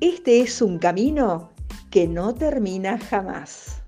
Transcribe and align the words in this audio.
este 0.00 0.40
es 0.40 0.62
un 0.62 0.78
camino 0.78 1.50
que 1.90 2.06
no 2.06 2.32
termina 2.32 2.98
jamás. 2.98 3.82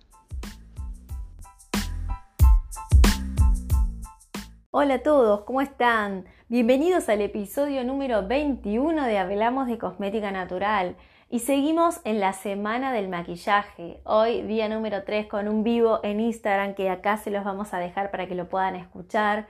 Hola 4.73 4.95
a 4.95 5.03
todos, 5.03 5.43
¿cómo 5.43 5.61
están? 5.61 6.25
Bienvenidos 6.49 7.09
al 7.09 7.21
episodio 7.21 7.85
número 7.85 8.27
21 8.27 9.07
de 9.07 9.19
Hablamos 9.19 9.69
de 9.69 9.79
Cosmética 9.79 10.33
Natural. 10.33 10.97
Y 11.29 11.41
seguimos 11.41 12.01
en 12.03 12.19
la 12.19 12.33
semana 12.33 12.93
del 12.93 13.09
maquillaje. 13.09 14.01
Hoy 14.03 14.43
día 14.43 14.69
número 14.69 15.05
3 15.05 15.27
con 15.27 15.47
un 15.47 15.63
vivo 15.63 16.01
en 16.03 16.19
Instagram 16.19 16.75
que 16.75 16.91
acá 16.91 17.19
se 17.19 17.31
los 17.31 17.45
vamos 17.45 17.73
a 17.73 17.79
dejar 17.79 18.11
para 18.11 18.27
que 18.27 18.35
lo 18.35 18.49
puedan 18.49 18.75
escuchar. 18.75 19.47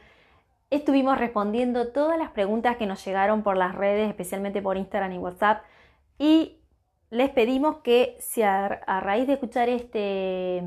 Estuvimos 0.68 1.18
respondiendo 1.18 1.88
todas 1.88 2.18
las 2.18 2.32
preguntas 2.32 2.76
que 2.76 2.84
nos 2.84 3.02
llegaron 3.02 3.42
por 3.42 3.56
las 3.56 3.74
redes, 3.74 4.10
especialmente 4.10 4.60
por 4.60 4.76
Instagram 4.76 5.12
y 5.12 5.18
WhatsApp. 5.18 5.62
Y 6.20 6.60
les 7.08 7.30
pedimos 7.30 7.78
que 7.78 8.18
si 8.20 8.42
a, 8.42 8.68
raíz 9.00 9.26
de 9.26 9.32
escuchar 9.32 9.70
este, 9.70 10.62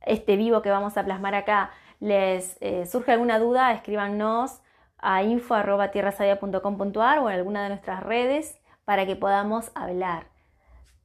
este 0.00 0.36
vivo 0.36 0.62
que 0.62 0.70
vamos 0.70 0.96
a 0.96 1.04
plasmar 1.04 1.34
acá, 1.34 1.72
les 2.00 2.56
eh, 2.62 2.86
surge 2.86 3.12
alguna 3.12 3.38
duda, 3.38 3.74
escríbanos 3.74 4.62
a 4.96 5.22
info.tierrasadia.com.ar 5.22 7.18
o 7.18 7.28
en 7.28 7.36
alguna 7.36 7.64
de 7.64 7.68
nuestras 7.68 8.02
redes 8.02 8.58
para 8.86 9.04
que 9.04 9.14
podamos 9.14 9.70
hablar. 9.74 10.28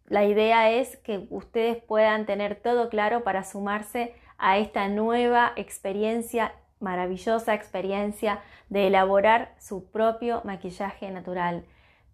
La 0.05 0.23
idea 0.23 0.72
es 0.72 0.95
que 0.95 1.27
ustedes 1.29 1.83
puedan 1.83 2.25
tener 2.25 2.55
todo 2.55 2.88
claro 2.88 3.25
para 3.25 3.44
sumarse 3.44 4.16
a 4.38 4.59
esta 4.59 4.88
nueva 4.88 5.52
experiencia, 5.57 6.53
maravillosa 6.79 7.53
experiencia 7.53 8.39
de 8.69 8.88
elaborar 8.88 9.53
su 9.59 9.91
propio 9.91 10.41
maquillaje 10.45 11.11
natural, 11.11 11.66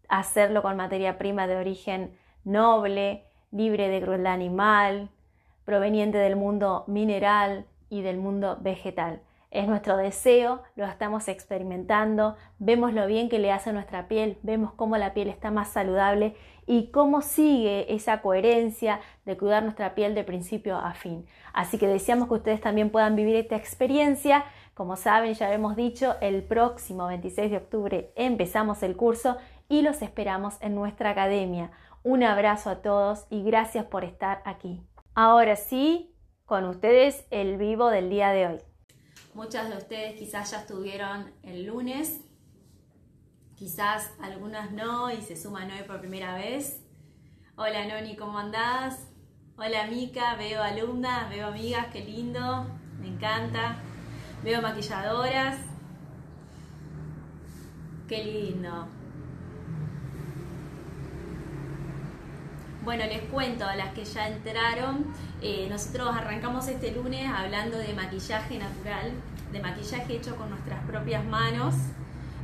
hacerlo 0.07 0.61
con 0.61 0.75
materia 0.75 1.17
prima 1.17 1.47
de 1.47 1.57
origen 1.57 2.17
noble, 2.43 3.25
libre 3.51 3.89
de 3.89 4.01
crueldad 4.01 4.33
animal, 4.33 5.09
proveniente 5.65 6.17
del 6.17 6.35
mundo 6.35 6.85
mineral 6.87 7.65
y 7.89 8.01
del 8.01 8.17
mundo 8.17 8.57
vegetal. 8.61 9.21
Es 9.49 9.67
nuestro 9.67 9.95
deseo, 9.95 10.61
lo 10.75 10.85
estamos 10.85 11.27
experimentando, 11.29 12.35
vemos 12.59 12.93
lo 12.93 13.07
bien 13.07 13.29
que 13.29 13.39
le 13.39 13.51
hace 13.51 13.69
a 13.69 13.73
nuestra 13.73 14.07
piel, 14.07 14.37
vemos 14.43 14.73
cómo 14.73 14.97
la 14.97 15.13
piel 15.13 15.29
está 15.29 15.51
más 15.51 15.69
saludable 15.69 16.35
y 16.65 16.87
cómo 16.91 17.21
sigue 17.21 17.93
esa 17.93 18.21
coherencia 18.21 18.99
de 19.25 19.37
cuidar 19.37 19.63
nuestra 19.63 19.95
piel 19.95 20.15
de 20.15 20.25
principio 20.25 20.77
a 20.77 20.93
fin. 20.93 21.25
Así 21.53 21.77
que 21.77 21.87
deseamos 21.87 22.27
que 22.27 22.35
ustedes 22.35 22.59
también 22.59 22.89
puedan 22.89 23.15
vivir 23.15 23.37
esta 23.37 23.55
experiencia. 23.55 24.43
Como 24.73 24.97
saben, 24.97 25.33
ya 25.33 25.51
hemos 25.53 25.77
dicho, 25.77 26.15
el 26.19 26.43
próximo 26.43 27.07
26 27.07 27.49
de 27.49 27.57
octubre 27.57 28.11
empezamos 28.15 28.83
el 28.83 28.97
curso 28.97 29.37
y 29.69 29.81
los 29.81 30.01
esperamos 30.01 30.55
en 30.61 30.75
nuestra 30.75 31.11
academia. 31.11 31.71
Un 32.03 32.23
abrazo 32.23 32.69
a 32.69 32.81
todos 32.81 33.25
y 33.29 33.43
gracias 33.43 33.85
por 33.85 34.03
estar 34.03 34.41
aquí. 34.45 34.81
Ahora 35.13 35.55
sí, 35.55 36.15
con 36.45 36.65
ustedes 36.65 37.25
el 37.31 37.57
vivo 37.57 37.89
del 37.89 38.09
día 38.09 38.29
de 38.29 38.47
hoy. 38.47 38.57
Muchas 39.33 39.69
de 39.69 39.77
ustedes 39.77 40.15
quizás 40.17 40.51
ya 40.51 40.59
estuvieron 40.59 41.31
el 41.43 41.65
lunes, 41.65 42.21
quizás 43.55 44.11
algunas 44.21 44.71
no 44.71 45.11
y 45.11 45.21
se 45.21 45.35
suman 45.35 45.69
hoy 45.71 45.83
por 45.83 45.99
primera 45.99 46.35
vez. 46.35 46.83
Hola 47.55 47.85
Noni, 47.85 48.15
¿cómo 48.15 48.37
andás? 48.39 49.07
Hola 49.57 49.87
Mica, 49.87 50.35
veo 50.35 50.61
alumnas, 50.61 51.29
veo 51.29 51.47
amigas, 51.47 51.87
qué 51.91 52.03
lindo, 52.03 52.65
me 52.99 53.07
encanta. 53.07 53.77
Veo 54.43 54.61
maquilladoras, 54.61 55.57
qué 58.07 58.23
lindo. 58.23 58.87
Bueno, 62.87 63.03
les 63.03 63.21
cuento 63.23 63.65
a 63.65 63.75
las 63.75 63.91
que 63.91 64.05
ya 64.05 64.29
entraron. 64.29 65.13
Eh, 65.41 65.67
nosotros 65.69 66.07
arrancamos 66.15 66.69
este 66.69 66.91
lunes 66.91 67.29
hablando 67.29 67.77
de 67.77 67.93
maquillaje 67.93 68.57
natural, 68.57 69.11
de 69.51 69.59
maquillaje 69.59 70.15
hecho 70.15 70.37
con 70.37 70.51
nuestras 70.51 70.81
propias 70.85 71.25
manos, 71.25 71.75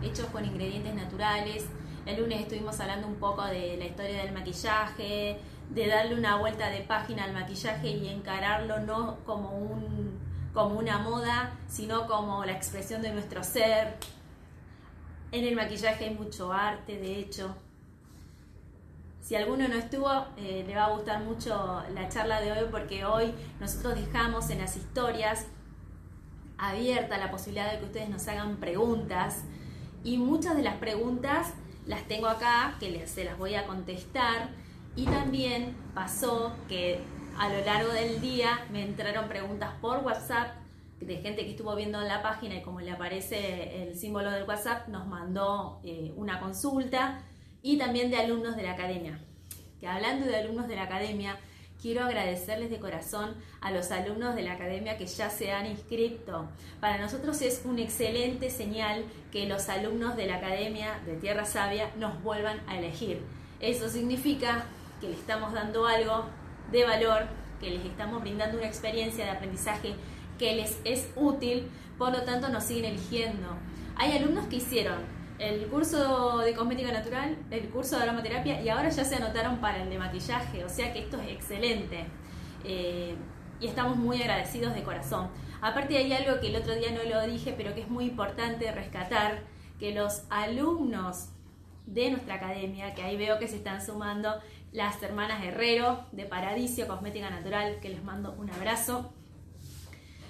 hecho 0.02 0.28
con 0.34 0.44
ingredientes 0.44 0.96
naturales. 0.96 1.64
El 2.06 2.20
lunes 2.20 2.42
estuvimos 2.42 2.78
hablando 2.82 3.08
un 3.08 3.16
poco 3.16 3.46
de 3.46 3.78
la 3.78 3.86
historia 3.86 4.18
del 4.22 4.34
maquillaje, 4.34 5.40
de 5.70 5.88
darle 5.88 6.16
una 6.16 6.36
vuelta 6.36 6.70
de 6.70 6.82
página 6.82 7.24
al 7.24 7.32
maquillaje 7.32 7.92
y 7.92 8.10
encararlo 8.10 8.82
no 8.82 9.20
como, 9.26 9.52
un, 9.52 10.20
como 10.54 10.78
una 10.78 10.98
moda, 10.98 11.54
sino 11.70 12.06
como 12.06 12.44
la 12.44 12.52
expresión 12.52 13.02
de 13.02 13.14
nuestro 13.14 13.46
ser. 13.46 13.96
En 15.32 15.46
el 15.46 15.56
maquillaje 15.56 16.04
hay 16.04 16.14
mucho 16.14 16.52
arte, 16.52 16.98
de 16.98 17.18
hecho, 17.20 17.56
si 19.24 19.38
alguno 19.38 19.70
no 19.70 19.76
estuvo, 19.76 20.10
eh, 20.36 20.66
le 20.68 20.76
va 20.76 20.86
a 20.86 20.90
gustar 20.90 21.24
mucho 21.24 21.82
la 21.94 22.10
charla 22.10 22.42
de 22.42 22.52
hoy 22.52 22.68
porque 22.70 23.06
hoy 23.06 23.34
nosotros 23.62 23.96
dejamos 23.96 24.50
en 24.50 24.60
las 24.60 24.76
historias 24.76 25.48
abierta 26.58 27.18
la 27.18 27.32
posibilidad 27.32 27.72
de 27.72 27.80
que 27.80 27.86
ustedes 27.86 28.10
nos 28.10 28.28
hagan 28.28 28.58
preguntas. 28.58 29.46
Y 30.04 30.18
muchas 30.18 30.58
de 30.58 30.64
las 30.64 30.76
preguntas 30.76 31.54
las 31.86 32.06
tengo 32.10 32.28
acá, 32.28 32.76
que 32.82 33.08
se 33.08 33.24
las 33.24 33.38
voy 33.38 33.56
a 33.56 33.66
contestar. 33.66 34.50
Y 34.98 35.06
también 35.06 35.74
pasó 35.94 36.54
que 36.68 37.00
a 37.38 37.48
lo 37.48 37.64
largo 37.64 37.94
del 37.94 38.20
día 38.20 38.68
me 38.74 38.84
entraron 38.84 39.30
preguntas 39.30 39.72
por 39.80 40.00
WhatsApp 40.00 40.56
de 41.00 41.16
gente 41.18 41.46
que 41.46 41.52
estuvo 41.52 41.74
viendo 41.78 42.00
la 42.02 42.22
página 42.22 42.56
y 42.56 42.62
como 42.62 42.82
le 42.82 42.92
aparece 42.92 43.84
el 43.84 43.96
símbolo 43.96 44.32
del 44.32 44.44
WhatsApp 44.44 44.90
nos 44.90 45.08
mandó 45.08 45.80
eh, 45.84 46.14
una 46.18 46.40
consulta 46.42 47.22
y 47.64 47.78
también 47.78 48.12
de 48.12 48.18
alumnos 48.18 48.56
de 48.56 48.64
la 48.64 48.74
academia. 48.74 49.20
Que 49.80 49.88
hablando 49.88 50.28
de 50.28 50.36
alumnos 50.36 50.68
de 50.68 50.76
la 50.76 50.84
academia, 50.84 51.40
quiero 51.82 52.06
agradecerles 52.06 52.70
de 52.70 52.80
corazón 52.80 53.36
a 53.62 53.72
los 53.72 53.92
alumnos 53.92 54.36
de 54.36 54.44
la 54.44 54.54
academia 54.54 54.98
que 54.98 55.08
ya 55.08 55.30
se 55.30 55.52
han 55.52 55.66
inscrito. 55.66 56.50
Para 56.80 56.98
nosotros 56.98 57.42
es 57.42 57.64
una 57.66 57.82
excelente 57.82 58.50
señal 58.50 59.06
que 59.32 59.48
los 59.48 59.70
alumnos 59.70 60.16
de 60.16 60.28
la 60.28 60.36
academia 60.36 61.00
de 61.06 61.16
Tierra 61.16 61.46
Sabia 61.46 61.90
nos 61.98 62.22
vuelvan 62.22 62.62
a 62.68 62.78
elegir. 62.78 63.22
Eso 63.60 63.90
significa 63.90 64.66
que 65.02 65.10
les 65.10 65.20
estamos 65.20 65.54
dando 65.54 65.88
algo 65.88 66.26
de 66.72 66.84
valor, 66.84 67.24
que 67.60 67.70
les 67.70 67.86
estamos 67.86 68.22
brindando 68.22 68.58
una 68.58 68.68
experiencia 68.68 69.26
de 69.26 69.32
aprendizaje 69.32 69.96
que 70.38 70.56
les 70.56 70.78
es 70.84 71.10
útil, 71.16 71.70
por 71.98 72.12
lo 72.12 72.24
tanto 72.24 72.50
nos 72.50 72.64
siguen 72.64 72.86
eligiendo. 72.86 73.58
Hay 73.96 74.18
alumnos 74.18 74.48
que 74.48 74.58
hicieron 74.58 75.23
el 75.40 75.68
curso 75.68 76.40
de 76.40 76.54
cosmética 76.54 76.92
natural, 76.92 77.38
el 77.50 77.70
curso 77.70 77.98
de 77.98 78.04
aromaterapia 78.04 78.62
y 78.62 78.70
ahora 78.70 78.90
ya 78.90 79.04
se 79.04 79.16
anotaron 79.16 79.58
para 79.58 79.84
el 79.84 79.90
de 79.90 79.98
maquillaje, 79.98 80.64
o 80.64 80.70
sea 80.70 80.94
que 80.94 81.00
esto 81.00 81.20
es 81.22 81.32
excelente. 81.32 82.06
Eh, 82.64 83.16
y 83.60 83.68
estamos 83.68 83.98
muy 83.98 84.22
agradecidos 84.22 84.74
de 84.74 84.84
corazón. 84.84 85.30
Aparte 85.62 85.98
hay 85.98 86.12
algo 86.12 86.40
que 86.42 86.48
el 86.48 86.56
otro 86.56 86.76
día 86.76 86.92
no 86.92 87.04
lo 87.10 87.26
dije, 87.26 87.54
pero 87.56 87.74
que 87.74 87.82
es 87.82 87.90
muy 87.90 88.06
importante 88.06 88.72
rescatar, 88.72 89.42
que 89.80 89.94
los 89.94 90.24
alumnos 90.30 91.30
de 91.86 92.12
nuestra 92.12 92.36
academia, 92.36 92.94
que 92.94 93.02
ahí 93.02 93.18
veo 93.18 93.40
que 93.40 93.48
se 93.48 93.58
están 93.58 93.86
sumando 93.86 94.36
las 94.72 95.02
hermanas 95.04 95.44
Herrero 95.44 96.06
de 96.12 96.26
Paradiso 96.26 96.88
Cosmética 96.88 97.30
Natural, 97.30 97.80
que 97.82 97.90
les 97.90 98.04
mando 98.04 98.34
un 98.34 98.50
abrazo. 98.50 99.14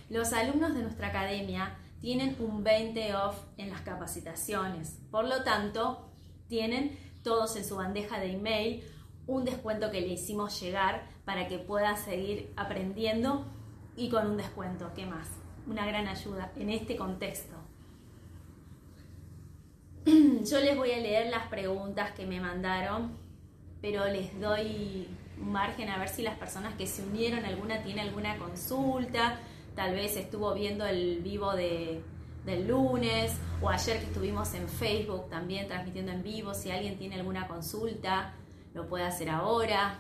Los 0.10 0.34
alumnos 0.34 0.76
de 0.76 0.84
nuestra 0.84 1.08
academia 1.08 1.76
tienen 2.04 2.36
un 2.40 2.66
20 2.66 3.16
off 3.16 3.38
en 3.56 3.70
las 3.70 3.80
capacitaciones. 3.80 5.00
Por 5.10 5.24
lo 5.24 5.42
tanto, 5.46 6.10
tienen 6.50 7.00
todos 7.24 7.56
en 7.56 7.64
su 7.64 7.78
bandeja 7.78 8.20
de 8.20 8.34
email 8.34 8.84
un 9.26 9.46
descuento 9.46 9.90
que 9.90 10.02
le 10.02 10.08
hicimos 10.08 10.60
llegar 10.60 11.08
para 11.24 11.48
que 11.48 11.60
puedan 11.60 11.96
seguir 11.96 12.52
aprendiendo 12.58 13.46
y 13.96 14.10
con 14.10 14.30
un 14.30 14.36
descuento. 14.36 14.92
¿Qué 14.94 15.06
más? 15.06 15.30
Una 15.66 15.86
gran 15.86 16.10
ayuda 16.10 16.52
en 16.58 16.72
este 16.72 16.98
contexto. 16.98 17.56
Yo 20.06 20.60
les 20.60 20.76
voy 20.76 20.92
a 20.92 20.98
leer 20.98 21.28
las 21.28 21.48
preguntas 21.48 22.12
que 22.12 22.26
me 22.26 22.42
mandaron, 22.42 23.18
pero 23.82 24.06
les 24.10 24.38
doy 24.42 25.08
un 25.40 25.54
margen 25.54 25.88
a 25.88 25.98
ver 26.00 26.10
si 26.10 26.22
las 26.22 26.36
personas 26.38 26.74
que 26.74 26.86
se 26.86 27.02
unieron, 27.02 27.46
alguna 27.46 27.82
tiene 27.82 28.02
alguna 28.02 28.38
consulta, 28.38 29.40
tal 29.76 29.94
vez 29.94 30.16
estuvo 30.18 30.54
viendo 30.54 30.86
el 30.86 31.20
vivo 31.22 31.54
de, 31.54 32.02
del 32.46 32.68
lunes 32.68 33.38
o 33.62 33.70
ayer 33.70 34.00
que 34.00 34.06
estuvimos 34.06 34.54
en 34.54 34.68
Facebook 34.68 35.30
también 35.30 35.68
transmitiendo 35.68 36.12
en 36.12 36.24
vivo, 36.24 36.54
si 36.54 36.72
alguien 36.72 36.98
tiene 36.98 37.16
alguna 37.16 37.48
consulta, 37.48 38.34
lo 38.74 38.88
puede 38.88 39.06
hacer 39.06 39.30
ahora. 39.30 40.00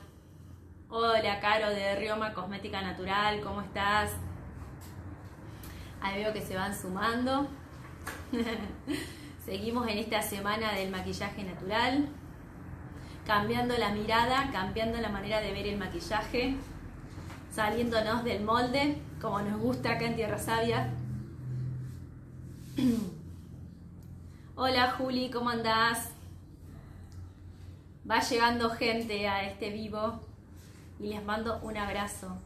Hola, 0.89 1.39
Caro 1.39 1.69
de 1.69 1.95
Rioma 1.95 2.33
Cosmética 2.33 2.81
Natural, 2.81 3.41
¿cómo 3.41 3.61
estás? 3.61 4.11
Ahí 6.01 6.21
veo 6.21 6.33
que 6.33 6.41
se 6.41 6.55
van 6.55 6.77
sumando. 6.77 7.47
Seguimos 9.45 9.87
en 9.87 9.97
esta 9.97 10.21
semana 10.21 10.73
del 10.73 10.91
maquillaje 10.91 11.43
natural, 11.43 12.09
cambiando 13.25 13.77
la 13.77 13.89
mirada, 13.89 14.49
cambiando 14.51 14.99
la 14.99 15.09
manera 15.09 15.39
de 15.39 15.51
ver 15.51 15.67
el 15.67 15.77
maquillaje, 15.77 16.55
saliéndonos 17.51 18.23
del 18.23 18.43
molde, 18.43 19.01
como 19.23 19.39
nos 19.39 19.57
gusta 19.57 19.93
acá 19.93 20.05
en 20.05 20.17
Tierra 20.17 20.37
Sabia. 20.37 20.91
Hola 24.55 24.91
Juli, 24.91 25.29
¿cómo 25.31 25.49
andás? 25.49 26.11
Va 28.09 28.19
llegando 28.19 28.69
gente 28.71 29.25
a 29.29 29.49
este 29.49 29.69
vivo 29.69 30.19
y 30.99 31.07
les 31.07 31.23
mando 31.23 31.61
un 31.63 31.77
abrazo. 31.77 32.37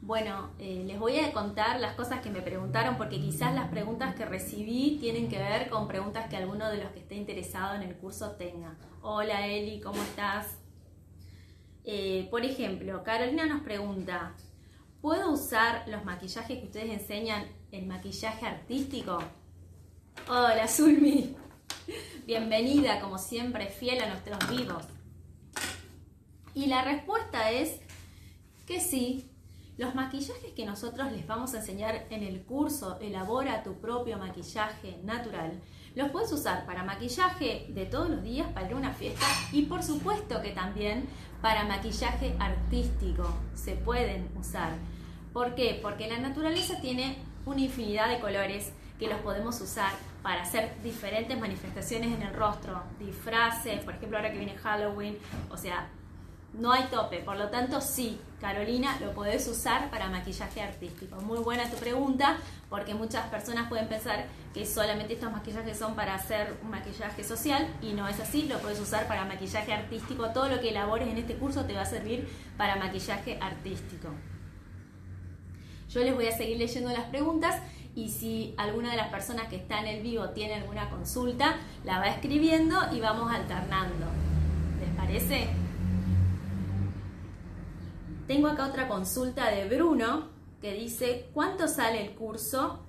Bueno, 0.00 0.50
eh, 0.58 0.82
les 0.88 0.98
voy 0.98 1.20
a 1.20 1.32
contar 1.32 1.78
las 1.78 1.94
cosas 1.94 2.20
que 2.20 2.30
me 2.30 2.42
preguntaron 2.42 2.96
porque 2.96 3.20
quizás 3.20 3.54
las 3.54 3.68
preguntas 3.68 4.16
que 4.16 4.24
recibí 4.24 4.98
tienen 5.00 5.28
que 5.28 5.38
ver 5.38 5.70
con 5.70 5.86
preguntas 5.86 6.28
que 6.28 6.36
alguno 6.36 6.68
de 6.68 6.78
los 6.78 6.90
que 6.90 6.98
esté 6.98 7.14
interesado 7.14 7.76
en 7.76 7.82
el 7.82 7.94
curso 7.94 8.32
tenga. 8.32 8.74
Hola 9.02 9.46
Eli, 9.46 9.80
¿cómo 9.80 10.02
estás? 10.02 10.61
Eh, 11.84 12.28
por 12.30 12.44
ejemplo, 12.44 13.02
Carolina 13.02 13.44
nos 13.46 13.62
pregunta, 13.62 14.34
¿puedo 15.00 15.32
usar 15.32 15.84
los 15.88 16.04
maquillajes 16.04 16.60
que 16.60 16.66
ustedes 16.66 16.90
enseñan, 16.90 17.48
el 17.72 17.86
maquillaje 17.86 18.46
artístico? 18.46 19.18
Hola 20.28 20.68
Zulmi, 20.68 21.34
bienvenida 22.26 23.00
como 23.00 23.18
siempre, 23.18 23.66
fiel 23.66 24.00
a 24.00 24.08
nuestros 24.10 24.48
vivos. 24.48 24.84
Y 26.54 26.66
la 26.66 26.82
respuesta 26.82 27.50
es 27.50 27.80
que 28.64 28.80
sí, 28.80 29.28
los 29.76 29.96
maquillajes 29.96 30.52
que 30.52 30.64
nosotros 30.64 31.10
les 31.10 31.26
vamos 31.26 31.54
a 31.54 31.58
enseñar 31.58 32.06
en 32.10 32.22
el 32.22 32.44
curso 32.44 33.00
Elabora 33.00 33.64
tu 33.64 33.80
propio 33.80 34.18
maquillaje 34.18 34.98
natural, 35.02 35.60
los 35.96 36.10
puedes 36.10 36.30
usar 36.32 36.64
para 36.64 36.84
maquillaje 36.84 37.66
de 37.70 37.86
todos 37.86 38.08
los 38.08 38.22
días, 38.22 38.46
para 38.52 38.66
ir 38.66 38.72
a 38.72 38.76
una 38.76 38.94
fiesta 38.94 39.26
y 39.50 39.62
por 39.62 39.82
supuesto 39.82 40.40
que 40.40 40.50
también 40.50 41.06
para 41.42 41.64
maquillaje 41.64 42.34
artístico 42.38 43.28
se 43.54 43.72
pueden 43.72 44.30
usar. 44.38 44.70
¿Por 45.32 45.54
qué? 45.54 45.78
Porque 45.82 46.08
la 46.08 46.18
naturaleza 46.18 46.80
tiene 46.80 47.18
una 47.44 47.60
infinidad 47.60 48.08
de 48.08 48.20
colores 48.20 48.72
que 48.98 49.08
los 49.08 49.18
podemos 49.20 49.60
usar 49.60 49.92
para 50.22 50.42
hacer 50.42 50.70
diferentes 50.84 51.38
manifestaciones 51.38 52.14
en 52.14 52.22
el 52.22 52.32
rostro, 52.32 52.80
disfraces, 53.00 53.82
por 53.82 53.94
ejemplo 53.94 54.18
ahora 54.18 54.30
que 54.30 54.38
viene 54.38 54.56
Halloween, 54.56 55.18
o 55.50 55.56
sea, 55.56 55.88
no 56.54 56.72
hay 56.72 56.84
tope, 56.84 57.18
por 57.20 57.36
lo 57.36 57.48
tanto 57.48 57.80
sí, 57.80 58.20
Carolina, 58.40 58.98
lo 59.00 59.12
podés 59.12 59.46
usar 59.48 59.90
para 59.90 60.08
maquillaje 60.08 60.60
artístico. 60.60 61.16
Muy 61.22 61.38
buena 61.38 61.70
tu 61.70 61.76
pregunta, 61.76 62.36
porque 62.68 62.94
muchas 62.94 63.26
personas 63.28 63.68
pueden 63.68 63.88
pensar 63.88 64.26
que 64.52 64.66
solamente 64.66 65.14
estos 65.14 65.32
maquillajes 65.32 65.78
son 65.78 65.94
para 65.94 66.14
hacer 66.14 66.58
un 66.62 66.70
maquillaje 66.70 67.24
social 67.24 67.66
y 67.80 67.92
no 67.94 68.06
es 68.08 68.20
así, 68.20 68.42
lo 68.42 68.58
puedes 68.58 68.80
usar 68.80 69.06
para 69.06 69.24
maquillaje 69.24 69.72
artístico. 69.72 70.30
Todo 70.30 70.48
lo 70.48 70.60
que 70.60 70.70
elabores 70.70 71.08
en 71.08 71.16
este 71.16 71.36
curso 71.36 71.64
te 71.64 71.74
va 71.74 71.82
a 71.82 71.86
servir 71.86 72.28
para 72.58 72.76
maquillaje 72.76 73.38
artístico. 73.40 74.08
Yo 75.88 76.00
les 76.00 76.14
voy 76.14 76.26
a 76.26 76.36
seguir 76.36 76.58
leyendo 76.58 76.90
las 76.90 77.04
preguntas 77.04 77.62
y 77.94 78.08
si 78.08 78.54
alguna 78.58 78.90
de 78.90 78.96
las 78.96 79.08
personas 79.08 79.48
que 79.48 79.56
está 79.56 79.80
en 79.80 79.86
el 79.86 80.02
vivo 80.02 80.30
tiene 80.30 80.54
alguna 80.54 80.90
consulta, 80.90 81.56
la 81.84 81.98
va 81.98 82.08
escribiendo 82.08 82.78
y 82.92 83.00
vamos 83.00 83.32
alternando. 83.32 84.06
¿Les 84.80 84.90
parece? 84.96 85.61
Tengo 88.26 88.48
acá 88.48 88.66
otra 88.66 88.88
consulta 88.88 89.50
de 89.50 89.68
Bruno 89.68 90.28
que 90.60 90.72
dice, 90.74 91.28
¿cuánto 91.34 91.66
sale 91.66 92.04
el 92.04 92.14
curso? 92.14 92.80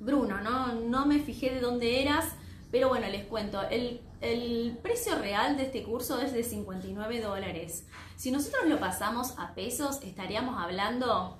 Bruno, 0.00 0.40
no, 0.40 0.74
no 0.74 1.04
me 1.06 1.20
fijé 1.20 1.50
de 1.50 1.60
dónde 1.60 2.02
eras, 2.02 2.24
pero 2.70 2.88
bueno, 2.88 3.06
les 3.08 3.24
cuento, 3.26 3.60
el, 3.70 4.00
el 4.22 4.78
precio 4.82 5.18
real 5.18 5.56
de 5.56 5.64
este 5.64 5.82
curso 5.82 6.20
es 6.20 6.32
de 6.32 6.42
59 6.42 7.20
dólares. 7.20 7.86
Si 8.16 8.30
nosotros 8.30 8.66
lo 8.66 8.80
pasamos 8.80 9.34
a 9.38 9.54
pesos, 9.54 10.00
estaríamos 10.02 10.58
hablando 10.58 11.38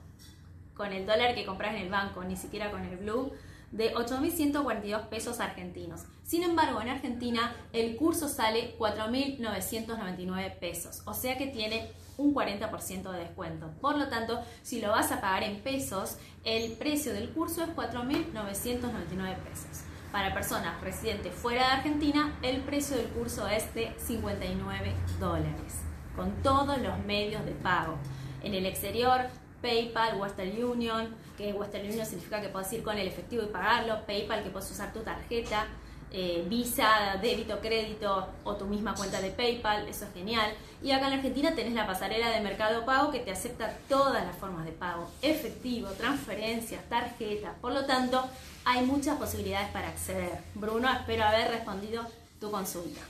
con 0.74 0.92
el 0.92 1.06
dólar 1.06 1.34
que 1.34 1.46
compras 1.46 1.74
en 1.74 1.82
el 1.82 1.90
banco, 1.90 2.22
ni 2.22 2.36
siquiera 2.36 2.70
con 2.70 2.84
el 2.84 2.98
blue, 2.98 3.32
de 3.72 3.94
8.142 3.94 5.08
pesos 5.08 5.40
argentinos. 5.40 6.02
Sin 6.22 6.42
embargo, 6.42 6.80
en 6.82 6.88
Argentina 6.88 7.56
el 7.72 7.96
curso 7.96 8.28
sale 8.28 8.76
4.999 8.78 10.58
pesos, 10.58 11.02
o 11.06 11.14
sea 11.14 11.38
que 11.38 11.46
tiene 11.46 11.90
un 12.16 12.34
40% 12.34 13.10
de 13.10 13.18
descuento. 13.18 13.70
Por 13.80 13.96
lo 13.98 14.08
tanto, 14.08 14.40
si 14.62 14.80
lo 14.80 14.90
vas 14.90 15.12
a 15.12 15.20
pagar 15.20 15.42
en 15.42 15.60
pesos, 15.60 16.16
el 16.44 16.72
precio 16.72 17.12
del 17.12 17.30
curso 17.30 17.62
es 17.62 17.70
4.999 17.70 19.36
pesos. 19.38 19.82
Para 20.12 20.32
personas 20.32 20.80
residentes 20.80 21.34
fuera 21.34 21.66
de 21.66 21.72
Argentina, 21.74 22.38
el 22.42 22.60
precio 22.62 22.96
del 22.96 23.08
curso 23.08 23.46
es 23.48 23.74
de 23.74 23.92
59 23.98 24.94
dólares, 25.20 25.82
con 26.14 26.32
todos 26.42 26.78
los 26.78 26.98
medios 27.00 27.44
de 27.44 27.52
pago. 27.52 27.98
En 28.42 28.54
el 28.54 28.64
exterior, 28.64 29.26
PayPal, 29.60 30.20
Western 30.20 30.64
Union, 30.64 31.14
que 31.36 31.52
Western 31.52 31.86
Union 31.86 32.06
significa 32.06 32.40
que 32.40 32.48
puedes 32.48 32.72
ir 32.72 32.82
con 32.82 32.96
el 32.96 33.06
efectivo 33.06 33.42
y 33.42 33.48
pagarlo, 33.48 34.06
PayPal 34.06 34.42
que 34.42 34.50
puedes 34.50 34.70
usar 34.70 34.92
tu 34.92 35.00
tarjeta, 35.00 35.66
eh, 36.12 36.46
Visa, 36.48 37.18
débito, 37.20 37.60
crédito 37.60 38.28
o 38.44 38.54
tu 38.56 38.66
misma 38.66 38.94
cuenta 38.94 39.20
de 39.20 39.30
PayPal, 39.30 39.88
eso 39.88 40.04
es 40.04 40.12
genial. 40.12 40.52
Y 40.82 40.92
acá 40.92 41.08
en 41.08 41.14
Argentina 41.14 41.54
tenés 41.54 41.74
la 41.74 41.86
pasarela 41.86 42.30
de 42.30 42.40
Mercado 42.40 42.84
Pago 42.84 43.10
que 43.10 43.20
te 43.20 43.32
acepta 43.32 43.76
todas 43.88 44.24
las 44.24 44.36
formas 44.36 44.64
de 44.64 44.72
pago, 44.72 45.10
efectivo, 45.22 45.88
transferencias, 45.90 46.88
tarjetas. 46.88 47.54
Por 47.60 47.72
lo 47.72 47.86
tanto, 47.86 48.24
hay 48.64 48.84
muchas 48.84 49.18
posibilidades 49.18 49.68
para 49.70 49.88
acceder. 49.88 50.42
Bruno, 50.54 50.90
espero 50.92 51.24
haber 51.24 51.50
respondido 51.50 52.04
tu 52.40 52.50
consulta. 52.50 53.00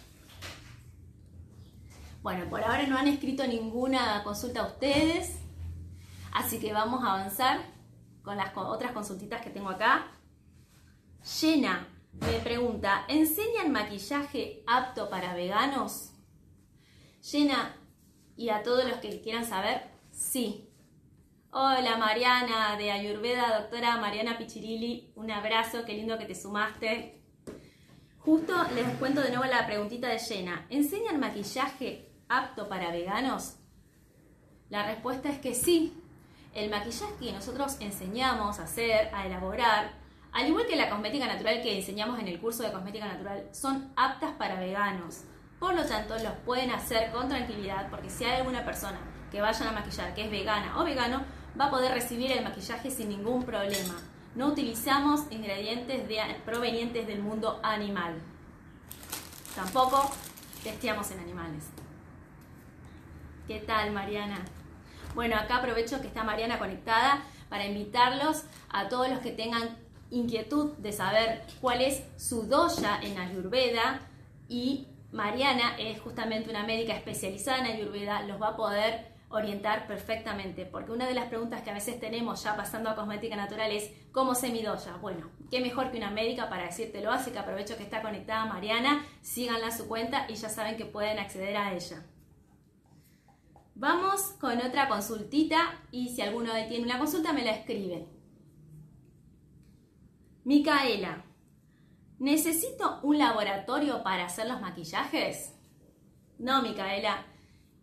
Bueno, 2.22 2.48
por 2.50 2.62
ahora 2.62 2.86
no 2.86 2.98
han 2.98 3.08
escrito 3.08 3.46
ninguna 3.46 4.22
consulta 4.24 4.60
a 4.60 4.66
ustedes, 4.66 5.36
así 6.32 6.58
que 6.58 6.72
vamos 6.72 7.04
a 7.04 7.12
avanzar 7.12 7.60
con 8.22 8.36
las 8.36 8.50
otras 8.56 8.92
consultitas 8.92 9.42
que 9.42 9.50
tengo 9.50 9.68
acá. 9.68 10.08
Llena 11.40 11.86
me 12.20 12.38
pregunta, 12.38 13.04
¿enseñan 13.08 13.72
maquillaje 13.72 14.62
apto 14.66 15.10
para 15.10 15.34
veganos? 15.34 16.12
Llena, 17.30 17.76
y 18.36 18.50
a 18.50 18.62
todos 18.62 18.84
los 18.84 18.98
que 18.98 19.20
quieran 19.20 19.44
saber, 19.44 19.90
sí. 20.10 20.68
Hola 21.50 21.96
Mariana 21.96 22.76
de 22.76 22.90
Ayurveda, 22.90 23.60
doctora 23.60 23.96
Mariana 23.96 24.36
Pichirilli, 24.38 25.12
un 25.16 25.30
abrazo, 25.30 25.84
qué 25.84 25.94
lindo 25.94 26.18
que 26.18 26.26
te 26.26 26.34
sumaste. 26.34 27.22
Justo 28.18 28.52
les 28.74 28.86
cuento 28.98 29.20
de 29.20 29.30
nuevo 29.30 29.44
la 29.44 29.66
preguntita 29.66 30.08
de 30.08 30.18
Llena, 30.18 30.66
¿enseñan 30.68 31.20
maquillaje 31.20 32.10
apto 32.28 32.68
para 32.68 32.90
veganos? 32.90 33.56
La 34.68 34.84
respuesta 34.84 35.30
es 35.30 35.38
que 35.38 35.54
sí. 35.54 35.94
El 36.54 36.70
maquillaje 36.70 37.14
que 37.20 37.32
nosotros 37.32 37.76
enseñamos 37.80 38.58
a 38.58 38.64
hacer, 38.64 39.14
a 39.14 39.26
elaborar, 39.26 40.05
al 40.36 40.48
igual 40.48 40.66
que 40.66 40.76
la 40.76 40.90
cosmética 40.90 41.26
natural 41.26 41.62
que 41.62 41.78
enseñamos 41.78 42.20
en 42.20 42.28
el 42.28 42.38
curso 42.38 42.62
de 42.62 42.70
cosmética 42.70 43.06
natural, 43.06 43.48
son 43.52 43.90
aptas 43.96 44.32
para 44.32 44.60
veganos. 44.60 45.22
Por 45.58 45.74
lo 45.74 45.82
tanto, 45.86 46.14
los 46.18 46.34
pueden 46.44 46.70
hacer 46.70 47.10
con 47.10 47.26
tranquilidad 47.26 47.88
porque 47.88 48.10
si 48.10 48.24
hay 48.24 48.40
alguna 48.40 48.62
persona 48.62 48.98
que 49.32 49.40
vayan 49.40 49.68
a 49.68 49.72
maquillar 49.72 50.14
que 50.14 50.26
es 50.26 50.30
vegana 50.30 50.78
o 50.78 50.84
vegano, 50.84 51.24
va 51.58 51.64
a 51.64 51.70
poder 51.70 51.90
recibir 51.94 52.30
el 52.32 52.44
maquillaje 52.44 52.90
sin 52.90 53.08
ningún 53.08 53.44
problema. 53.44 53.94
No 54.34 54.48
utilizamos 54.48 55.22
ingredientes 55.30 56.02
provenientes 56.44 57.06
del 57.06 57.22
mundo 57.22 57.58
animal. 57.62 58.20
Tampoco 59.54 60.10
testeamos 60.62 61.10
en 61.12 61.20
animales. 61.20 61.64
¿Qué 63.48 63.60
tal, 63.60 63.90
Mariana? 63.90 64.44
Bueno, 65.14 65.36
acá 65.36 65.56
aprovecho 65.56 66.02
que 66.02 66.08
está 66.08 66.24
Mariana 66.24 66.58
conectada 66.58 67.22
para 67.48 67.64
invitarlos 67.64 68.42
a 68.68 68.90
todos 68.90 69.08
los 69.08 69.20
que 69.20 69.30
tengan 69.30 69.85
inquietud 70.10 70.72
de 70.78 70.92
saber 70.92 71.42
cuál 71.60 71.80
es 71.82 72.02
su 72.16 72.42
doya 72.42 73.00
en 73.02 73.18
Ayurveda 73.18 74.00
y 74.48 74.86
Mariana 75.12 75.76
es 75.78 76.00
justamente 76.00 76.50
una 76.50 76.64
médica 76.64 76.94
especializada 76.94 77.58
en 77.58 77.76
Ayurveda, 77.76 78.22
los 78.22 78.40
va 78.40 78.48
a 78.48 78.56
poder 78.56 79.16
orientar 79.28 79.86
perfectamente, 79.86 80.66
porque 80.66 80.92
una 80.92 81.06
de 81.06 81.14
las 81.14 81.26
preguntas 81.26 81.62
que 81.62 81.70
a 81.70 81.74
veces 81.74 81.98
tenemos 81.98 82.42
ya 82.44 82.56
pasando 82.56 82.90
a 82.90 82.94
cosmética 82.94 83.34
natural 83.34 83.70
es 83.72 83.90
¿cómo 84.12 84.34
sé 84.34 84.50
mi 84.50 84.62
doya? 84.62 84.96
Bueno, 85.00 85.30
qué 85.50 85.60
mejor 85.60 85.90
que 85.90 85.98
una 85.98 86.10
médica 86.10 86.48
para 86.48 86.66
decírtelo, 86.66 87.10
así 87.10 87.32
que 87.32 87.38
aprovecho 87.38 87.76
que 87.76 87.82
está 87.82 88.02
conectada 88.02 88.46
Mariana, 88.46 89.04
síganla 89.22 89.68
a 89.68 89.76
su 89.76 89.88
cuenta 89.88 90.26
y 90.28 90.34
ya 90.34 90.48
saben 90.48 90.76
que 90.76 90.84
pueden 90.84 91.18
acceder 91.18 91.56
a 91.56 91.74
ella. 91.74 92.04
Vamos 93.74 94.34
con 94.40 94.58
otra 94.58 94.88
consultita 94.88 95.82
y 95.90 96.08
si 96.08 96.22
alguno 96.22 96.52
tiene 96.68 96.84
una 96.84 96.98
consulta 96.98 97.32
me 97.32 97.44
la 97.44 97.50
escribe. 97.50 98.15
Micaela, 100.46 101.24
¿Necesito 102.20 103.00
un 103.02 103.18
laboratorio 103.18 104.04
para 104.04 104.26
hacer 104.26 104.46
los 104.46 104.60
maquillajes? 104.60 105.52
No, 106.38 106.62
Micaela. 106.62 107.26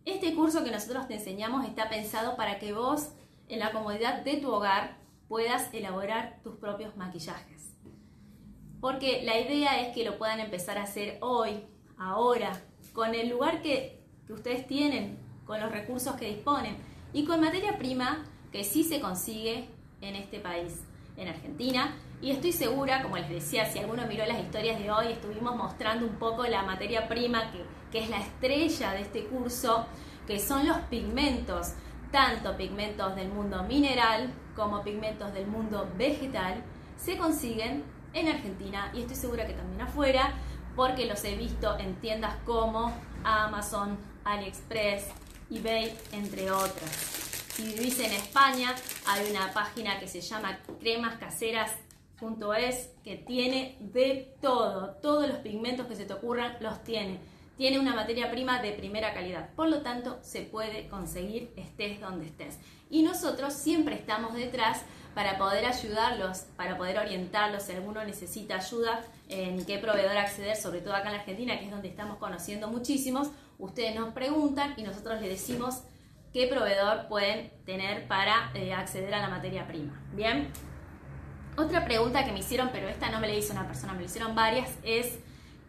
Este 0.06 0.34
curso 0.34 0.64
que 0.64 0.70
nosotros 0.70 1.06
te 1.06 1.16
enseñamos 1.16 1.66
está 1.66 1.90
pensado 1.90 2.36
para 2.36 2.58
que 2.58 2.72
vos, 2.72 3.10
en 3.50 3.58
la 3.58 3.70
comodidad 3.70 4.24
de 4.24 4.38
tu 4.38 4.50
hogar, 4.50 4.96
puedas 5.28 5.74
elaborar 5.74 6.40
tus 6.42 6.56
propios 6.56 6.96
maquillajes. 6.96 7.74
Porque 8.80 9.22
la 9.24 9.38
idea 9.38 9.82
es 9.82 9.94
que 9.94 10.02
lo 10.02 10.16
puedan 10.16 10.40
empezar 10.40 10.78
a 10.78 10.84
hacer 10.84 11.18
hoy, 11.20 11.66
ahora, 11.98 12.62
con 12.94 13.14
el 13.14 13.28
lugar 13.28 13.60
que, 13.60 14.02
que 14.26 14.32
ustedes 14.32 14.66
tienen, 14.66 15.18
con 15.44 15.60
los 15.60 15.70
recursos 15.70 16.16
que 16.16 16.34
disponen 16.34 16.78
y 17.12 17.26
con 17.26 17.42
materia 17.42 17.76
prima 17.76 18.24
que 18.50 18.64
sí 18.64 18.84
se 18.84 19.02
consigue 19.02 19.68
en 20.00 20.16
este 20.16 20.40
país, 20.40 20.80
en 21.18 21.28
Argentina, 21.28 21.94
y 22.20 22.30
estoy 22.30 22.52
segura, 22.52 23.02
como 23.02 23.16
les 23.16 23.28
decía, 23.28 23.66
si 23.66 23.78
alguno 23.78 24.06
miró 24.06 24.24
las 24.26 24.38
historias 24.38 24.78
de 24.78 24.90
hoy, 24.90 25.12
estuvimos 25.12 25.56
mostrando 25.56 26.06
un 26.06 26.14
poco 26.16 26.44
la 26.44 26.62
materia 26.62 27.08
prima 27.08 27.50
que, 27.50 27.64
que 27.92 28.04
es 28.04 28.10
la 28.10 28.20
estrella 28.20 28.92
de 28.92 29.02
este 29.02 29.24
curso, 29.26 29.86
que 30.26 30.40
son 30.40 30.66
los 30.66 30.78
pigmentos, 30.90 31.72
tanto 32.10 32.56
pigmentos 32.56 33.14
del 33.14 33.28
mundo 33.28 33.62
mineral 33.64 34.32
como 34.56 34.82
pigmentos 34.82 35.34
del 35.34 35.46
mundo 35.46 35.88
vegetal, 35.98 36.62
se 36.96 37.18
consiguen 37.18 37.84
en 38.14 38.28
Argentina 38.28 38.90
y 38.94 39.00
estoy 39.00 39.16
segura 39.16 39.46
que 39.46 39.52
también 39.52 39.82
afuera, 39.82 40.32
porque 40.76 41.06
los 41.06 41.22
he 41.24 41.36
visto 41.36 41.78
en 41.78 41.94
tiendas 41.96 42.36
como 42.46 42.92
Amazon, 43.22 43.98
AliExpress, 44.24 45.08
eBay, 45.50 45.96
entre 46.12 46.50
otras. 46.50 46.90
Si 47.54 47.62
vivís 47.64 47.98
en 48.00 48.12
España, 48.12 48.74
hay 49.06 49.30
una 49.30 49.52
página 49.52 50.00
que 50.00 50.08
se 50.08 50.20
llama 50.20 50.58
Cremas 50.80 51.16
Caseras 51.18 51.70
es 52.56 52.90
que 53.02 53.16
tiene 53.16 53.76
de 53.80 54.34
todo, 54.40 54.96
todos 55.02 55.28
los 55.28 55.38
pigmentos 55.38 55.86
que 55.86 55.96
se 55.96 56.04
te 56.04 56.14
ocurran 56.14 56.56
los 56.60 56.82
tiene. 56.84 57.18
Tiene 57.56 57.78
una 57.78 57.94
materia 57.94 58.30
prima 58.30 58.60
de 58.60 58.72
primera 58.72 59.14
calidad, 59.14 59.50
por 59.54 59.68
lo 59.68 59.82
tanto 59.82 60.18
se 60.22 60.42
puede 60.42 60.88
conseguir 60.88 61.52
estés 61.56 62.00
donde 62.00 62.26
estés. 62.26 62.58
Y 62.90 63.02
nosotros 63.02 63.52
siempre 63.52 63.94
estamos 63.94 64.34
detrás 64.34 64.82
para 65.14 65.38
poder 65.38 65.64
ayudarlos, 65.64 66.46
para 66.56 66.76
poder 66.76 66.98
orientarlos 66.98 67.62
si 67.62 67.72
alguno 67.72 68.04
necesita 68.04 68.56
ayuda 68.56 69.02
en 69.28 69.64
qué 69.64 69.78
proveedor 69.78 70.16
acceder, 70.16 70.56
sobre 70.56 70.80
todo 70.80 70.94
acá 70.94 71.06
en 71.06 71.12
la 71.12 71.20
Argentina, 71.20 71.58
que 71.58 71.66
es 71.66 71.70
donde 71.70 71.88
estamos 71.88 72.18
conociendo 72.18 72.68
muchísimos. 72.68 73.28
Ustedes 73.58 73.94
nos 73.94 74.12
preguntan 74.12 74.74
y 74.76 74.82
nosotros 74.82 75.20
les 75.20 75.30
decimos 75.30 75.82
qué 76.32 76.48
proveedor 76.48 77.06
pueden 77.06 77.52
tener 77.64 78.08
para 78.08 78.50
eh, 78.54 78.72
acceder 78.72 79.14
a 79.14 79.20
la 79.20 79.28
materia 79.28 79.66
prima. 79.68 80.02
Bien, 80.12 80.50
otra 81.56 81.84
pregunta 81.84 82.24
que 82.24 82.32
me 82.32 82.40
hicieron, 82.40 82.70
pero 82.72 82.88
esta 82.88 83.10
no 83.10 83.20
me 83.20 83.28
la 83.28 83.34
hizo 83.34 83.52
una 83.52 83.66
persona, 83.66 83.92
me 83.92 84.00
la 84.00 84.06
hicieron 84.06 84.34
varias, 84.34 84.70
es 84.82 85.18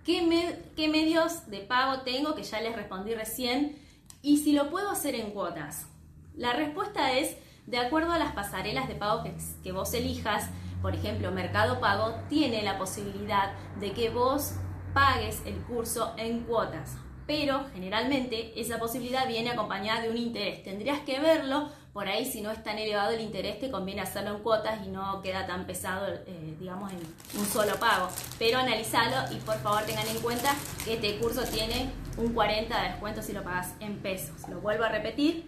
¿qué, 0.05 0.59
¿qué 0.75 0.87
medios 0.87 1.49
de 1.49 1.59
pago 1.59 2.01
tengo? 2.01 2.35
Que 2.35 2.43
ya 2.43 2.61
les 2.61 2.75
respondí 2.75 3.13
recién. 3.13 3.77
Y 4.21 4.37
si 4.37 4.53
lo 4.53 4.69
puedo 4.69 4.89
hacer 4.89 5.15
en 5.15 5.31
cuotas. 5.31 5.87
La 6.35 6.53
respuesta 6.53 7.13
es, 7.13 7.37
de 7.67 7.77
acuerdo 7.77 8.11
a 8.11 8.19
las 8.19 8.33
pasarelas 8.33 8.87
de 8.87 8.95
pago 8.95 9.23
que, 9.23 9.33
que 9.63 9.71
vos 9.71 9.93
elijas, 9.93 10.49
por 10.81 10.95
ejemplo, 10.95 11.31
Mercado 11.31 11.79
Pago 11.79 12.15
tiene 12.29 12.61
la 12.63 12.77
posibilidad 12.77 13.53
de 13.79 13.91
que 13.93 14.09
vos 14.09 14.53
pagues 14.93 15.41
el 15.45 15.55
curso 15.63 16.13
en 16.17 16.41
cuotas 16.41 16.97
pero 17.27 17.65
generalmente 17.73 18.59
esa 18.59 18.77
posibilidad 18.77 19.27
viene 19.27 19.51
acompañada 19.51 20.01
de 20.01 20.09
un 20.09 20.17
interés. 20.17 20.63
Tendrías 20.63 20.99
que 21.01 21.19
verlo, 21.19 21.69
por 21.95 22.09
ahí 22.09 22.25
si 22.25 22.41
no 22.41 22.51
es 22.51 22.61
tan 22.61 22.77
elevado 22.77 23.13
el 23.13 23.21
interés 23.21 23.57
te 23.57 23.71
conviene 23.71 24.01
hacerlo 24.01 24.35
en 24.35 24.43
cuotas 24.43 24.85
y 24.85 24.89
no 24.89 25.21
queda 25.21 25.47
tan 25.47 25.65
pesado, 25.65 26.05
eh, 26.27 26.57
digamos, 26.59 26.91
en 26.91 26.99
un 27.39 27.45
solo 27.45 27.79
pago. 27.79 28.09
Pero 28.37 28.59
analizalo 28.59 29.33
y 29.33 29.39
por 29.39 29.55
favor 29.59 29.83
tengan 29.83 30.05
en 30.05 30.19
cuenta 30.19 30.53
que 30.83 30.95
este 30.95 31.17
curso 31.19 31.43
tiene 31.45 31.89
un 32.17 32.33
40 32.33 32.81
de 32.81 32.89
descuento 32.89 33.21
si 33.21 33.31
lo 33.31 33.45
pagas 33.45 33.75
en 33.79 33.99
pesos. 33.99 34.45
Lo 34.49 34.59
vuelvo 34.59 34.83
a 34.83 34.89
repetir 34.89 35.45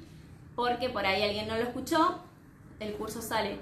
porque 0.56 0.90
por 0.90 1.06
ahí 1.06 1.22
alguien 1.22 1.50
no 1.50 1.58
lo 1.58 1.64
escuchó. 1.64 2.22
El 2.80 2.94
curso 2.94 3.22
sale 3.22 3.60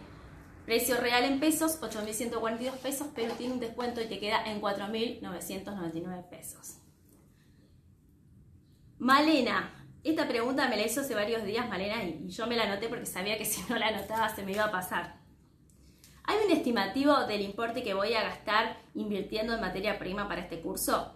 precio 0.67 0.97
real 0.97 1.23
en 1.23 1.39
pesos, 1.39 1.81
8.142 1.81 2.71
pesos, 2.73 3.07
pero 3.15 3.33
tiene 3.33 3.55
un 3.55 3.59
descuento 3.59 3.99
y 3.99 4.05
te 4.05 4.19
queda 4.19 4.45
en 4.45 4.61
4.999 4.61 6.29
pesos. 6.29 6.75
Malena, 8.99 9.84
esta 10.09 10.27
pregunta 10.27 10.67
me 10.67 10.77
la 10.77 10.85
hizo 10.85 11.01
hace 11.01 11.15
varios 11.15 11.43
días 11.43 11.67
Malena 11.67 12.03
y 12.03 12.27
yo 12.27 12.45
me 12.47 12.55
la 12.55 12.63
anoté 12.63 12.87
porque 12.87 13.05
sabía 13.05 13.37
que 13.37 13.45
si 13.45 13.61
no 13.69 13.77
la 13.77 13.87
anotaba 13.87 14.33
se 14.33 14.43
me 14.43 14.51
iba 14.51 14.65
a 14.65 14.71
pasar. 14.71 15.19
¿Hay 16.23 16.37
un 16.45 16.51
estimativo 16.51 17.25
del 17.25 17.41
importe 17.41 17.83
que 17.83 17.93
voy 17.93 18.13
a 18.13 18.23
gastar 18.23 18.81
invirtiendo 18.95 19.53
en 19.53 19.61
materia 19.61 19.99
prima 19.99 20.27
para 20.27 20.41
este 20.41 20.61
curso? 20.61 21.15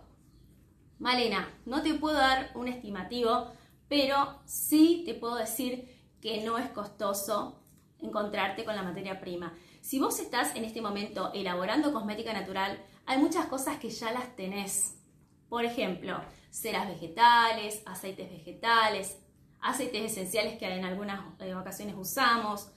Malena, 0.99 1.47
no 1.65 1.81
te 1.81 1.93
puedo 1.95 2.17
dar 2.17 2.51
un 2.55 2.67
estimativo, 2.67 3.51
pero 3.87 4.39
sí 4.45 5.03
te 5.05 5.13
puedo 5.15 5.35
decir 5.35 5.87
que 6.21 6.43
no 6.43 6.57
es 6.57 6.69
costoso 6.69 7.63
encontrarte 7.99 8.65
con 8.65 8.75
la 8.75 8.83
materia 8.83 9.19
prima. 9.19 9.53
Si 9.81 9.99
vos 9.99 10.19
estás 10.19 10.55
en 10.55 10.65
este 10.65 10.81
momento 10.81 11.31
elaborando 11.33 11.93
cosmética 11.93 12.33
natural, 12.33 12.83
hay 13.05 13.17
muchas 13.17 13.45
cosas 13.47 13.77
que 13.79 13.89
ya 13.89 14.11
las 14.11 14.35
tenés. 14.35 14.99
Por 15.47 15.65
ejemplo, 15.65 16.21
ceras 16.49 16.87
vegetales, 16.87 17.81
aceites 17.85 18.29
vegetales, 18.29 19.17
aceites 19.61 20.11
esenciales 20.11 20.57
que 20.57 20.65
en 20.65 20.85
algunas 20.85 21.21
eh, 21.39 21.53
ocasiones 21.55 21.95
usamos. 21.97 22.69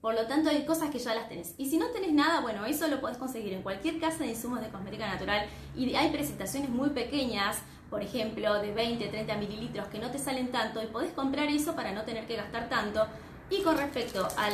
Por 0.00 0.14
lo 0.14 0.26
tanto, 0.26 0.50
hay 0.50 0.64
cosas 0.64 0.90
que 0.90 0.98
ya 0.98 1.14
las 1.14 1.28
tenés. 1.28 1.54
Y 1.58 1.68
si 1.68 1.76
no 1.76 1.88
tenés 1.88 2.12
nada, 2.12 2.40
bueno, 2.40 2.64
eso 2.66 2.86
lo 2.86 3.00
podés 3.00 3.18
conseguir 3.18 3.52
en 3.52 3.62
cualquier 3.62 3.98
casa 3.98 4.18
de 4.18 4.28
insumos 4.28 4.60
de 4.60 4.68
cosmética 4.68 5.08
natural. 5.08 5.46
Y 5.76 5.92
hay 5.94 6.10
presentaciones 6.10 6.70
muy 6.70 6.90
pequeñas, 6.90 7.58
por 7.90 8.02
ejemplo, 8.02 8.54
de 8.60 8.72
20, 8.72 9.08
30 9.08 9.36
mililitros, 9.36 9.88
que 9.88 9.98
no 9.98 10.10
te 10.10 10.18
salen 10.18 10.52
tanto 10.52 10.82
y 10.82 10.86
podés 10.86 11.12
comprar 11.12 11.48
eso 11.48 11.74
para 11.74 11.92
no 11.92 12.02
tener 12.04 12.26
que 12.26 12.36
gastar 12.36 12.68
tanto. 12.68 13.06
Y 13.50 13.62
con 13.62 13.76
respecto 13.76 14.28
a 14.36 14.50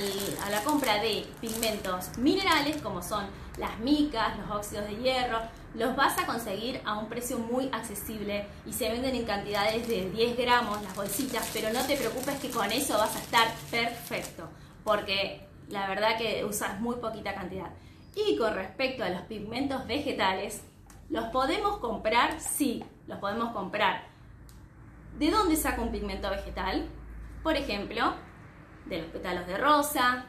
la 0.50 0.62
compra 0.62 1.02
de 1.02 1.26
pigmentos 1.40 2.16
minerales, 2.16 2.80
como 2.80 3.02
son 3.02 3.26
las 3.59 3.78
micas, 3.80 4.38
los 4.38 4.50
óxidos 4.50 4.87
de 4.87 4.97
hierro, 4.97 5.40
los 5.75 5.97
vas 5.97 6.19
a 6.19 6.26
conseguir 6.26 6.81
a 6.85 6.99
un 6.99 7.09
precio 7.09 7.38
muy 7.38 7.69
accesible 7.73 8.47
y 8.64 8.73
se 8.73 8.90
venden 8.90 9.14
en 9.16 9.25
cantidades 9.25 9.88
de 9.88 10.09
10 10.11 10.37
gramos 10.37 10.81
las 10.83 10.95
bolsitas, 10.95 11.50
pero 11.52 11.73
no 11.73 11.85
te 11.87 11.97
preocupes 11.97 12.38
que 12.38 12.50
con 12.50 12.71
eso 12.71 12.97
vas 12.97 13.14
a 13.16 13.19
estar 13.19 13.49
perfecto, 13.71 14.49
porque 14.85 15.47
la 15.69 15.88
verdad 15.88 16.16
que 16.16 16.45
usas 16.45 16.81
muy 16.81 16.97
poquita 16.97 17.35
cantidad. 17.35 17.71
Y 18.14 18.37
con 18.37 18.54
respecto 18.54 19.02
a 19.02 19.09
los 19.09 19.23
pigmentos 19.23 19.87
vegetales, 19.87 20.62
¿los 21.11 21.25
podemos 21.26 21.78
comprar? 21.78 22.40
Sí, 22.40 22.85
los 23.09 23.19
podemos 23.19 23.52
comprar. 23.52 24.04
¿De 25.19 25.31
dónde 25.31 25.57
saco 25.57 25.83
un 25.83 25.90
pigmento 25.90 26.31
vegetal? 26.31 26.87
Por 27.43 27.57
ejemplo, 27.57 28.14
de 28.87 29.02
los 29.02 29.11
pétalos 29.11 29.47
de 29.47 29.57
rosa, 29.59 30.26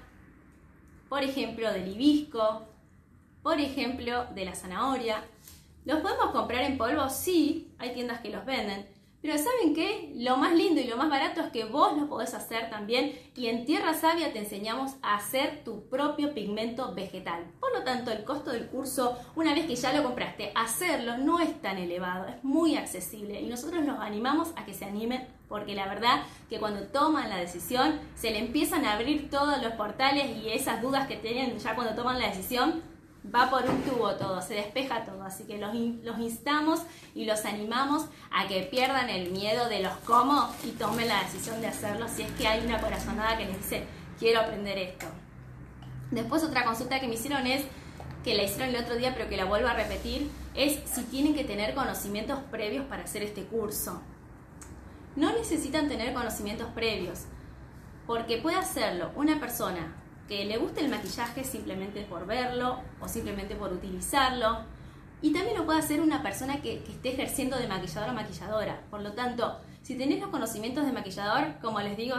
por 1.08 1.24
ejemplo, 1.24 1.72
del 1.72 1.88
hibisco, 1.88 2.68
por 3.46 3.62
ejemplo, 3.62 4.26
de 4.34 4.44
la 4.44 4.56
zanahoria. 4.56 5.24
¿Los 5.86 6.00
podemos 6.00 6.32
comprar 6.32 6.64
en 6.64 6.80
polvo? 6.80 7.12
Sí, 7.12 7.72
hay 7.78 7.94
tiendas 7.94 8.20
que 8.22 8.32
los 8.32 8.44
venden. 8.44 8.88
Pero 9.22 9.38
¿saben 9.38 9.76
qué? 9.76 10.12
Lo 10.16 10.38
más 10.38 10.56
lindo 10.56 10.82
y 10.82 10.86
lo 10.86 10.98
más 10.98 11.12
barato 11.12 11.42
es 11.42 11.52
que 11.52 11.66
vos 11.66 11.96
lo 11.96 12.10
podés 12.10 12.34
hacer 12.34 12.72
también 12.72 13.14
y 13.36 13.46
en 13.46 13.66
Tierra 13.68 13.94
Sabia 13.94 14.34
te 14.34 14.40
enseñamos 14.40 14.94
a 15.04 15.18
hacer 15.18 15.64
tu 15.64 15.88
propio 15.90 16.34
pigmento 16.34 16.96
vegetal. 16.96 17.46
Por 17.60 17.72
lo 17.72 17.84
tanto, 17.84 18.10
el 18.12 18.24
costo 18.24 18.50
del 18.50 18.66
curso, 18.66 19.16
una 19.36 19.54
vez 19.54 19.68
que 19.68 19.76
ya 19.76 19.94
lo 19.94 20.02
compraste, 20.02 20.52
hacerlo 20.56 21.20
no 21.20 21.40
es 21.40 21.62
tan 21.62 21.78
elevado, 21.78 22.26
es 22.26 22.44
muy 22.44 22.76
accesible 22.76 23.40
y 23.40 23.46
nosotros 23.46 23.86
los 23.86 24.00
animamos 24.00 24.54
a 24.56 24.66
que 24.66 24.74
se 24.74 24.86
animen 24.86 25.28
porque 25.48 25.76
la 25.76 25.88
verdad 25.88 26.24
que 26.50 26.60
cuando 26.60 26.88
toman 26.88 27.30
la 27.30 27.38
decisión 27.38 28.00
se 28.16 28.32
le 28.32 28.40
empiezan 28.40 28.86
a 28.86 28.94
abrir 28.94 29.30
todos 29.30 29.62
los 29.62 29.74
portales 29.74 30.36
y 30.36 30.50
esas 30.50 30.82
dudas 30.82 31.08
que 31.08 31.18
tienen 31.18 31.60
ya 31.60 31.76
cuando 31.76 31.94
toman 31.94 32.20
la 32.20 32.30
decisión 32.30 32.95
va 33.34 33.50
por 33.50 33.64
un 33.70 33.82
tubo 33.84 34.16
todo, 34.16 34.42
se 34.42 34.56
despeja 34.56 35.04
todo. 35.06 35.24
Así 35.24 35.44
que 35.44 35.58
los, 35.58 35.74
instamos 36.20 36.82
y 37.14 37.26
los 37.26 37.46
animamos 37.46 38.06
a 38.32 38.48
que 38.48 38.62
pierdan 38.64 39.10
el 39.10 39.32
miedo 39.32 39.70
de 39.70 39.82
los 39.82 39.94
cómo 40.06 40.50
y 40.64 40.72
tomen 40.72 41.08
la 41.08 41.24
decisión 41.24 41.62
de 41.62 41.68
hacerlo 41.68 42.08
si 42.08 42.24
es 42.24 42.32
que 42.34 42.48
hay 42.48 42.66
una 42.66 42.80
corazonada 42.80 43.38
que 43.38 43.46
les 43.46 43.58
dice 43.58 43.88
quiero 44.20 44.42
aprender 44.42 44.78
esto. 44.78 45.08
Después 46.12 46.44
otra 46.44 46.64
consulta 46.64 47.00
que 47.00 47.08
me 47.08 47.16
hicieron 47.16 47.48
es, 47.48 47.64
que 48.24 48.36
la 48.36 48.44
hicieron 48.44 48.70
el 48.70 48.82
otro 48.82 48.96
día 48.96 49.14
pero 49.16 49.30
que 49.30 49.38
la 49.38 49.46
vuelvo 49.46 49.68
a 49.68 49.74
repetir, 49.74 50.30
es 50.56 50.80
si 50.90 51.04
tienen 51.04 51.36
que 51.36 51.44
tener 51.44 51.76
conocimientos 51.76 52.40
previos 52.52 52.86
para 52.86 53.04
hacer 53.04 53.24
este 53.24 53.44
curso. 53.44 54.02
No 55.16 55.32
necesitan 55.34 55.88
tener 55.88 56.14
conocimientos 56.14 56.68
previos, 56.74 57.22
porque 58.08 58.38
puede 58.38 58.58
hacerlo 58.58 59.12
una 59.16 59.40
persona 59.40 59.96
que 60.28 60.46
le 60.46 60.58
guste 60.58 60.82
el 60.82 60.90
maquillaje 60.90 61.44
simplemente 61.44 62.02
por 62.02 62.26
verlo 62.26 62.80
o 63.00 63.08
simplemente 63.08 63.56
por 63.56 63.72
utilizarlo. 63.72 64.60
Y 65.22 65.32
también 65.34 65.58
lo 65.58 65.66
puede 65.66 65.80
hacer 65.80 66.02
una 66.02 66.22
persona 66.22 66.62
que, 66.62 66.84
esté 66.88 67.10
ejerciendo 67.10 67.58
de 67.58 67.68
maquillador 67.68 68.10
o 68.10 68.14
maquilladora. 68.14 68.82
Por 68.90 69.02
lo 69.02 69.14
tanto, 69.14 69.60
si 69.82 69.96
tenés 69.96 70.20
los 70.20 70.30
conocimientos 70.30 70.86
de 70.86 70.92
maquillador, 70.92 71.60
como 71.62 71.80
les 71.80 71.98
digo 71.98 72.16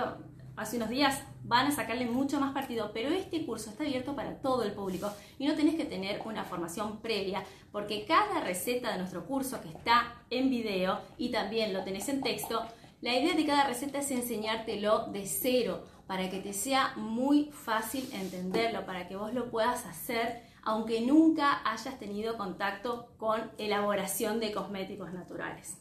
hace 0.56 0.76
unos 0.76 0.88
días, 0.88 1.22
van 1.44 1.66
a 1.66 1.70
sacarle 1.70 2.06
mucho 2.06 2.40
más 2.40 2.52
partido, 2.52 2.90
pero 2.94 3.10
este 3.10 3.44
curso 3.44 3.70
está 3.70 3.84
abierto 3.84 4.16
para 4.16 4.38
todo 4.38 4.62
el 4.62 4.72
público 4.72 5.12
y 5.38 5.46
no 5.46 5.54
tenés 5.54 5.74
que 5.74 5.84
tener 5.84 6.22
una 6.24 6.44
formación 6.44 6.98
previa, 7.00 7.44
porque 7.70 8.06
cada 8.06 8.40
receta 8.40 8.90
de 8.90 8.98
nuestro 8.98 9.26
curso 9.26 9.60
que 9.60 9.68
está 9.68 10.14
en 10.30 10.48
video 10.48 10.98
y 11.18 11.30
también 11.30 11.74
lo 11.74 11.84
tenés 11.84 12.08
en 12.08 12.22
texto, 12.22 12.64
la 13.02 13.14
idea 13.14 13.34
de 13.34 13.44
cada 13.44 13.66
receta 13.66 13.98
es 13.98 14.10
enseñártelo 14.10 15.08
de 15.12 15.26
cero 15.26 15.84
para 16.06 16.30
que 16.30 16.40
te 16.40 16.52
sea 16.52 16.92
muy 16.96 17.50
fácil 17.52 18.08
entenderlo, 18.12 18.86
para 18.86 19.08
que 19.08 19.16
vos 19.16 19.34
lo 19.34 19.50
puedas 19.50 19.86
hacer 19.86 20.46
aunque 20.66 21.00
nunca 21.00 21.62
hayas 21.64 21.96
tenido 22.00 22.36
contacto 22.36 23.14
con 23.18 23.52
elaboración 23.56 24.40
de 24.40 24.50
cosméticos 24.50 25.12
naturales. 25.12 25.78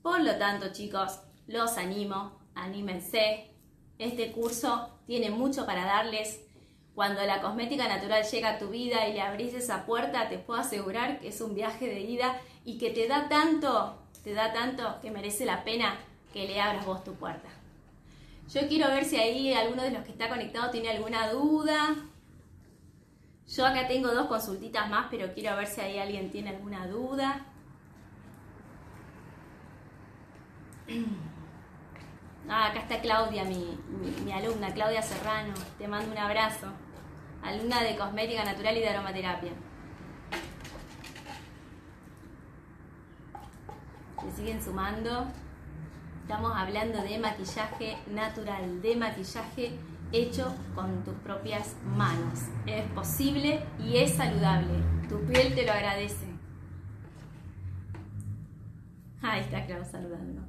Por 0.00 0.22
lo 0.22 0.38
tanto, 0.38 0.72
chicos, 0.72 1.20
los 1.46 1.76
animo, 1.76 2.40
anímense. 2.54 3.54
Este 3.98 4.32
curso 4.32 4.98
tiene 5.06 5.28
mucho 5.28 5.66
para 5.66 5.84
darles. 5.84 6.40
Cuando 6.94 7.20
la 7.26 7.42
cosmética 7.42 7.86
natural 7.86 8.24
llega 8.24 8.52
a 8.52 8.58
tu 8.58 8.70
vida 8.70 9.06
y 9.08 9.12
le 9.12 9.20
abrís 9.20 9.52
esa 9.52 9.84
puerta, 9.84 10.30
te 10.30 10.38
puedo 10.38 10.58
asegurar 10.58 11.20
que 11.20 11.28
es 11.28 11.42
un 11.42 11.54
viaje 11.54 11.86
de 11.86 12.00
ida 12.00 12.40
y 12.64 12.78
que 12.78 12.90
te 12.90 13.06
da 13.06 13.28
tanto, 13.28 13.98
te 14.24 14.32
da 14.32 14.54
tanto 14.54 15.00
que 15.02 15.10
merece 15.10 15.44
la 15.44 15.64
pena 15.64 15.98
que 16.32 16.46
le 16.46 16.62
abras 16.62 16.86
vos 16.86 17.04
tu 17.04 17.12
puerta. 17.12 17.50
Yo 18.52 18.68
quiero 18.68 18.88
ver 18.88 19.04
si 19.04 19.16
ahí 19.16 19.54
alguno 19.54 19.82
de 19.82 19.92
los 19.92 20.04
que 20.04 20.10
está 20.10 20.28
conectado 20.28 20.70
tiene 20.70 20.90
alguna 20.90 21.30
duda. 21.30 21.96
Yo 23.48 23.64
acá 23.66 23.88
tengo 23.88 24.12
dos 24.12 24.26
consultitas 24.26 24.90
más, 24.90 25.06
pero 25.10 25.32
quiero 25.32 25.56
ver 25.56 25.66
si 25.66 25.80
ahí 25.80 25.98
alguien 25.98 26.30
tiene 26.30 26.50
alguna 26.50 26.86
duda. 26.86 27.46
Ah, 32.48 32.66
acá 32.66 32.80
está 32.80 33.00
Claudia, 33.00 33.44
mi, 33.44 33.78
alumna, 34.32 34.74
Claudia 34.74 35.00
Serrano. 35.00 35.54
Te 35.78 35.86
mando 35.86 36.10
un 36.10 36.18
abrazo. 36.18 36.66
Alumna 37.40 37.80
de 37.82 37.96
cosmética 37.96 38.44
natural 38.44 38.76
y 38.76 38.80
de 38.80 38.88
aromaterapia. 38.88 39.52
Se 44.20 44.32
siguen 44.32 44.62
sumando. 44.62 45.28
Estamos 46.22 46.52
hablando 46.54 47.02
de 47.02 47.18
maquillaje 47.18 47.98
natural, 48.06 48.80
de 48.80 48.96
maquillaje 48.96 49.72
hecho 50.12 50.54
con 50.74 51.02
tus 51.02 51.14
propias 51.14 51.74
manos. 51.84 52.38
Es 52.64 52.84
posible 52.92 53.60
y 53.80 53.96
es 53.98 54.14
saludable. 54.14 54.72
Tu 55.08 55.20
piel 55.26 55.54
te 55.54 55.66
lo 55.66 55.72
agradece. 55.72 56.26
Ahí 59.20 59.40
está 59.40 59.66
Clau 59.66 59.84
saludando. 59.84 60.42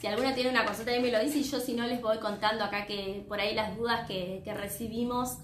Si 0.00 0.06
alguno 0.06 0.32
tiene 0.34 0.50
una 0.50 0.64
consulta, 0.64 0.92
ahí 0.92 1.02
me 1.02 1.10
lo 1.10 1.18
dice 1.18 1.38
y 1.38 1.42
yo 1.42 1.58
si 1.58 1.74
no 1.74 1.86
les 1.88 2.00
voy 2.00 2.18
contando 2.18 2.64
acá 2.64 2.86
que 2.86 3.24
por 3.28 3.40
ahí 3.40 3.54
las 3.54 3.76
dudas 3.76 4.06
que 4.06 4.54
recibimos 4.56 5.38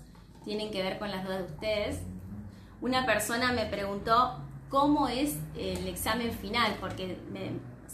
tienen 0.45 0.71
que 0.71 0.81
ver 0.81 1.01
con 1.01 1.11
las 1.11 1.25
dudas 1.25 1.39
de 1.39 1.53
ustedes. 1.53 2.01
Una 2.81 3.05
persona 3.05 3.53
me 3.53 3.67
preguntó 3.67 4.44
cómo 4.75 5.07
es 5.07 5.37
el 5.57 5.87
examen 5.87 6.33
final, 6.33 6.77
porque 6.81 7.17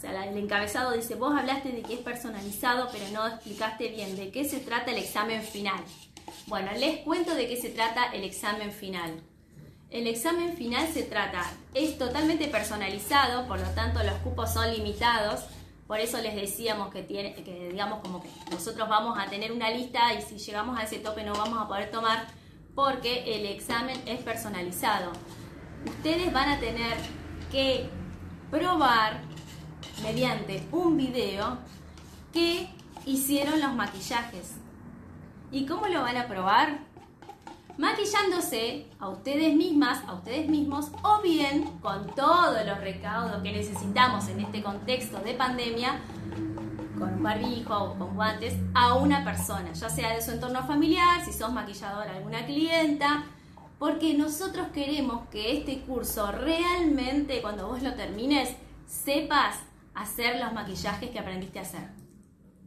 el 0.01 0.37
encabezado 0.37 0.93
dice, 0.93 1.13
vos 1.13 1.37
hablaste 1.37 1.69
de 1.69 1.83
que 1.83 1.93
es 1.93 1.99
personalizado, 1.99 2.89
pero 2.91 3.05
no 3.13 3.27
explicaste 3.27 3.89
bien 3.89 4.15
de 4.15 4.31
qué 4.31 4.45
se 4.45 4.61
trata 4.61 4.89
el 4.89 4.97
examen 4.97 5.43
final. 5.43 5.79
Bueno, 6.47 6.71
les 6.79 7.01
cuento 7.01 7.35
de 7.35 7.47
qué 7.47 7.55
se 7.55 7.69
trata 7.69 8.05
el 8.05 8.23
examen 8.23 8.71
final. 8.71 9.21
El 9.91 10.07
examen 10.07 10.57
final 10.57 10.87
se 10.91 11.03
trata, 11.03 11.43
es 11.75 11.99
totalmente 11.99 12.47
personalizado, 12.47 13.47
por 13.47 13.59
lo 13.59 13.69
tanto 13.75 14.01
los 14.01 14.15
cupos 14.23 14.51
son 14.51 14.71
limitados, 14.73 15.41
por 15.85 15.99
eso 15.99 16.17
les 16.19 16.33
decíamos 16.33 16.91
que 16.91 17.03
digamos 17.03 17.99
como 17.99 18.23
que 18.23 18.29
nosotros 18.49 18.89
vamos 18.89 19.19
a 19.19 19.29
tener 19.29 19.51
una 19.51 19.69
lista 19.69 20.15
y 20.15 20.23
si 20.23 20.39
llegamos 20.39 20.79
a 20.79 20.83
ese 20.85 20.97
tope 20.97 21.23
no 21.23 21.33
vamos 21.33 21.61
a 21.61 21.67
poder 21.67 21.91
tomar 21.91 22.25
porque 22.73 23.35
el 23.35 23.45
examen 23.45 24.01
es 24.07 24.23
personalizado 24.23 25.11
ustedes 25.85 26.31
van 26.31 26.49
a 26.49 26.59
tener 26.59 26.97
que 27.51 27.89
probar 28.49 29.21
mediante 30.03 30.67
un 30.71 30.97
video 30.97 31.57
que 32.33 32.69
hicieron 33.05 33.59
los 33.59 33.73
maquillajes. 33.73 34.55
¿Y 35.51 35.65
cómo 35.65 35.87
lo 35.87 36.01
van 36.01 36.17
a 36.17 36.27
probar? 36.27 36.79
Maquillándose 37.77 38.87
a 38.99 39.09
ustedes 39.09 39.55
mismas, 39.55 40.03
a 40.07 40.13
ustedes 40.13 40.47
mismos, 40.49 40.91
o 41.03 41.21
bien 41.21 41.63
con 41.81 42.07
todos 42.15 42.65
los 42.65 42.79
recaudos 42.79 43.41
que 43.41 43.51
necesitamos 43.51 44.27
en 44.27 44.41
este 44.41 44.61
contexto 44.61 45.19
de 45.19 45.33
pandemia, 45.33 45.99
con 46.99 47.13
un 47.15 47.23
barbijo 47.23 47.75
o 47.75 47.97
con 47.97 48.15
guantes, 48.15 48.55
a 48.75 48.95
una 48.95 49.23
persona, 49.23 49.71
ya 49.73 49.89
sea 49.89 50.13
de 50.13 50.21
su 50.21 50.31
entorno 50.31 50.63
familiar, 50.67 51.25
si 51.25 51.33
sos 51.33 51.51
maquillador 51.51 52.07
alguna 52.07 52.45
clienta, 52.45 53.23
porque 53.81 54.13
nosotros 54.13 54.67
queremos 54.75 55.27
que 55.29 55.57
este 55.57 55.79
curso 55.79 56.31
realmente 56.31 57.41
cuando 57.41 57.67
vos 57.67 57.81
lo 57.81 57.95
termines 57.95 58.49
sepas 58.85 59.55
hacer 59.95 60.39
los 60.39 60.53
maquillajes 60.53 61.09
que 61.09 61.17
aprendiste 61.17 61.57
a 61.57 61.63
hacer. 61.63 61.89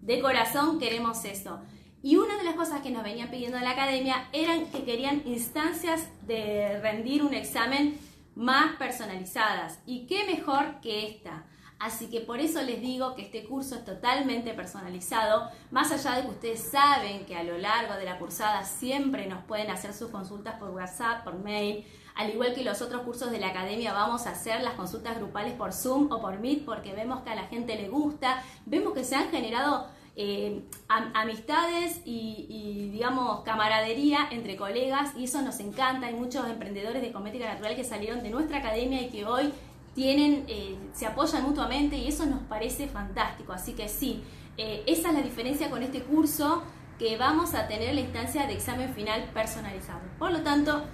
De 0.03 0.21
corazón 0.21 0.81
queremos 0.81 1.25
eso. 1.25 1.61
Y 2.03 2.17
una 2.17 2.37
de 2.37 2.43
las 2.43 2.57
cosas 2.57 2.81
que 2.81 2.91
nos 2.91 3.05
venían 3.05 3.31
pidiendo 3.31 3.59
en 3.59 3.63
la 3.63 3.71
academia 3.71 4.29
eran 4.33 4.67
que 4.67 4.83
querían 4.83 5.23
instancias 5.25 6.09
de 6.27 6.81
rendir 6.81 7.23
un 7.23 7.33
examen 7.33 7.97
más 8.35 8.75
personalizadas. 8.75 9.79
¿Y 9.87 10.09
qué 10.09 10.25
mejor 10.27 10.81
que 10.81 11.07
esta? 11.07 11.47
Así 11.79 12.09
que 12.09 12.21
por 12.21 12.41
eso 12.41 12.63
les 12.63 12.81
digo 12.81 13.15
que 13.15 13.23
este 13.23 13.45
curso 13.45 13.75
es 13.75 13.85
totalmente 13.85 14.55
personalizado, 14.55 15.51
más 15.71 15.91
allá 15.93 16.17
de 16.17 16.23
que 16.23 16.31
ustedes 16.31 16.71
saben 16.71 17.27
que 17.27 17.37
a 17.37 17.43
lo 17.43 17.59
largo 17.59 17.95
de 17.95 18.05
la 18.05 18.19
cursada 18.19 18.65
siempre 18.65 19.27
nos 19.27 19.45
pueden 19.45 19.71
hacer 19.71 19.93
sus 19.93 20.11
consultas 20.11 20.55
por 20.59 20.71
WhatsApp, 20.71 21.25
por 21.25 21.35
mail, 21.35 21.85
al 22.15 22.31
igual 22.31 22.55
que 22.55 22.63
los 22.63 22.81
otros 22.81 23.03
cursos 23.03 23.31
de 23.31 23.41
la 23.41 23.49
academia 23.49 23.93
vamos 23.93 24.27
a 24.27 24.31
hacer 24.31 24.63
las 24.63 24.75
consultas 24.75 25.19
grupales 25.19 25.55
por 25.55 25.73
Zoom 25.73 26.13
o 26.13 26.21
por 26.21 26.39
Meet 26.39 26.65
porque 26.65 26.95
vemos 26.95 27.23
que 27.23 27.31
a 27.31 27.35
la 27.35 27.45
gente 27.45 27.75
le 27.77 27.89
gusta, 27.89 28.43
vemos 28.67 28.95
que 28.95 29.03
se 29.03 29.17
han 29.17 29.31
generado 29.31 29.89
eh, 30.17 30.63
amistades 30.89 32.01
y, 32.05 32.91
digamos 32.93 33.41
camaradería 33.41 34.29
entre 34.31 34.57
colegas 34.57 35.11
y 35.17 35.25
eso 35.25 35.43
nos 35.43 35.59
encanta. 35.59 36.07
Hay 36.07 36.15
muchos 36.15 36.49
emprendedores 36.49 37.03
de 37.03 37.13
cosmética 37.13 37.53
natural 37.53 37.75
que 37.75 37.83
salieron 37.83 38.23
de 38.23 38.31
nuestra 38.31 38.59
academia 38.59 39.03
y 39.03 39.09
que 39.09 39.27
hoy 39.27 39.53
tienen, 39.95 40.45
eh, 40.49 40.77
se 40.93 41.07
apoyan 41.07 41.45
mutuamente 41.45 41.97
y 41.97 42.09
eso 42.09 42.27
nos 42.27 42.43
parece 42.43 42.89
fantástico. 42.89 43.53
Así 43.53 43.73
que 43.73 43.89
sí, 43.89 44.23
eh, 44.57 44.83
esa 44.87 45.09
es 45.09 45.15
la 45.15 45.23
diferencia 45.23 45.71
con 45.71 45.83
este 45.83 46.03
curso 46.03 46.63
que 46.99 47.17
vamos 47.17 47.55
a 47.55 47.67
tener 47.67 47.95
la 47.95 48.01
instancia 48.01 48.47
de 48.47 48.55
examen 48.55 48.93
final 48.95 49.25
personalizado. 49.33 50.01
Por 50.19 50.33
lo 50.33 50.43
tanto, 50.43 50.85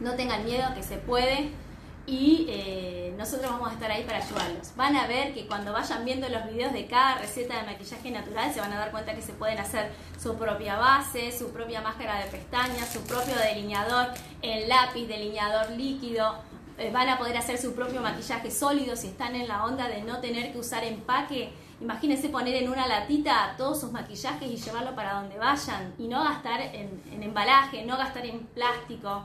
no 0.00 0.14
tengan 0.14 0.44
miedo 0.44 0.64
que 0.74 0.82
se 0.82 0.96
puede 0.96 1.50
y 2.06 2.46
eh, 2.48 3.14
nosotros 3.16 3.52
vamos 3.52 3.70
a 3.70 3.74
estar 3.74 3.90
ahí 3.90 4.02
para 4.02 4.18
ayudarlos. 4.18 4.74
Van 4.74 4.96
a 4.96 5.06
ver 5.06 5.32
que 5.32 5.46
cuando 5.46 5.72
vayan 5.72 6.04
viendo 6.04 6.28
los 6.28 6.44
videos 6.46 6.72
de 6.72 6.86
cada 6.86 7.18
receta 7.18 7.60
de 7.60 7.66
maquillaje 7.66 8.10
natural 8.10 8.52
se 8.52 8.60
van 8.60 8.72
a 8.72 8.78
dar 8.78 8.90
cuenta 8.90 9.14
que 9.14 9.22
se 9.22 9.32
pueden 9.32 9.58
hacer 9.58 9.92
su 10.20 10.36
propia 10.36 10.76
base, 10.76 11.30
su 11.36 11.52
propia 11.52 11.80
máscara 11.80 12.24
de 12.24 12.30
pestañas, 12.30 12.92
su 12.92 13.02
propio 13.02 13.36
delineador, 13.36 14.08
el 14.42 14.68
lápiz 14.68 15.06
delineador 15.06 15.70
líquido, 15.70 16.34
eh, 16.78 16.90
van 16.92 17.08
a 17.08 17.18
poder 17.18 17.36
hacer 17.36 17.58
su 17.58 17.74
propio 17.74 18.00
maquillaje 18.00 18.50
sólido 18.50 18.96
si 18.96 19.08
están 19.08 19.34
en 19.36 19.48
la 19.48 19.64
onda 19.64 19.88
de 19.88 20.02
no 20.02 20.18
tener 20.18 20.52
que 20.52 20.58
usar 20.58 20.84
empaque. 20.84 21.52
Imagínense 21.80 22.28
poner 22.28 22.54
en 22.54 22.68
una 22.68 22.86
latita 22.86 23.54
todos 23.58 23.80
sus 23.80 23.92
maquillajes 23.92 24.50
y 24.50 24.56
llevarlo 24.56 24.94
para 24.94 25.14
donde 25.14 25.36
vayan 25.36 25.92
y 25.98 26.06
no 26.06 26.22
gastar 26.22 26.60
en, 26.60 27.02
en 27.12 27.22
embalaje, 27.22 27.84
no 27.84 27.96
gastar 27.96 28.24
en 28.24 28.40
plástico. 28.40 29.24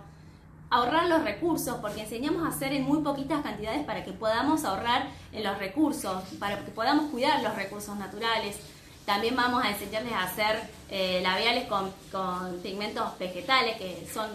Ahorrar 0.70 1.08
los 1.08 1.24
recursos, 1.24 1.78
porque 1.78 2.02
enseñamos 2.02 2.46
a 2.46 2.50
hacer 2.50 2.74
en 2.74 2.84
muy 2.84 3.00
poquitas 3.00 3.42
cantidades 3.42 3.86
para 3.86 4.04
que 4.04 4.12
podamos 4.12 4.66
ahorrar 4.66 5.08
en 5.32 5.44
los 5.44 5.58
recursos, 5.60 6.24
para 6.40 6.58
que 6.66 6.72
podamos 6.72 7.10
cuidar 7.12 7.42
los 7.42 7.56
recursos 7.56 7.96
naturales. 7.96 8.58
También 9.06 9.38
vamos 9.38 9.64
a 9.64 9.70
enseñarles 9.70 10.12
a 10.12 10.24
hacer 10.24 10.70
eh, 10.90 11.22
labiales 11.24 11.68
con, 11.70 11.94
con 12.12 12.60
pigmentos 12.62 13.18
vegetales 13.18 13.78
que 13.78 14.06
son 14.14 14.30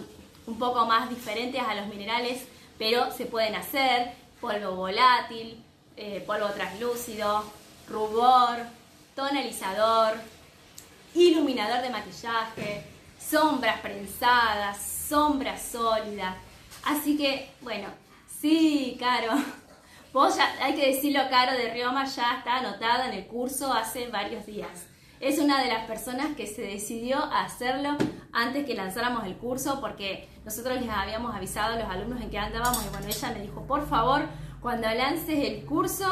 un 0.47 0.57
poco 0.57 0.85
más 0.87 1.09
diferentes 1.09 1.61
a 1.61 1.75
los 1.75 1.87
minerales 1.87 2.47
pero 2.77 3.11
se 3.11 3.25
pueden 3.25 3.55
hacer 3.55 4.13
polvo 4.41 4.75
volátil, 4.75 5.63
eh, 5.95 6.23
polvo 6.25 6.47
translúcido, 6.47 7.43
rubor, 7.87 8.57
tonalizador, 9.15 10.17
iluminador 11.13 11.81
de 11.81 11.89
maquillaje, 11.89 12.83
sombras 13.19 13.79
prensadas, 13.81 14.81
sombras 15.07 15.61
sólidas. 15.61 16.35
Así 16.83 17.17
que, 17.17 17.51
bueno, 17.61 17.87
sí, 18.41 18.97
Caro. 18.99 19.33
Vos 20.13 20.35
ya, 20.35 20.53
hay 20.61 20.75
que 20.75 20.93
decirlo, 20.93 21.21
Caro 21.29 21.53
de 21.53 21.71
Rioma 21.71 22.05
ya 22.05 22.37
está 22.37 22.57
anotada 22.57 23.07
en 23.07 23.13
el 23.13 23.25
curso 23.25 23.73
hace 23.73 24.07
varios 24.07 24.45
días. 24.45 24.87
Es 25.23 25.39
una 25.39 25.63
de 25.63 25.69
las 25.69 25.85
personas 25.85 26.35
que 26.35 26.45
se 26.45 26.63
decidió 26.63 27.17
a 27.17 27.45
hacerlo 27.45 27.95
antes 28.33 28.65
que 28.65 28.75
lanzáramos 28.75 29.23
el 29.23 29.37
curso 29.37 29.79
porque 29.79 30.27
nosotros 30.43 30.81
les 30.81 30.89
habíamos 30.89 31.33
avisado 31.33 31.75
a 31.75 31.79
los 31.79 31.89
alumnos 31.89 32.19
en 32.19 32.29
qué 32.29 32.37
andábamos 32.37 32.85
y 32.85 32.89
bueno, 32.89 33.07
ella 33.07 33.31
me 33.31 33.39
dijo, 33.39 33.61
por 33.61 33.87
favor, 33.87 34.23
cuando 34.59 34.89
lances 34.89 35.47
el 35.47 35.63
curso, 35.63 36.05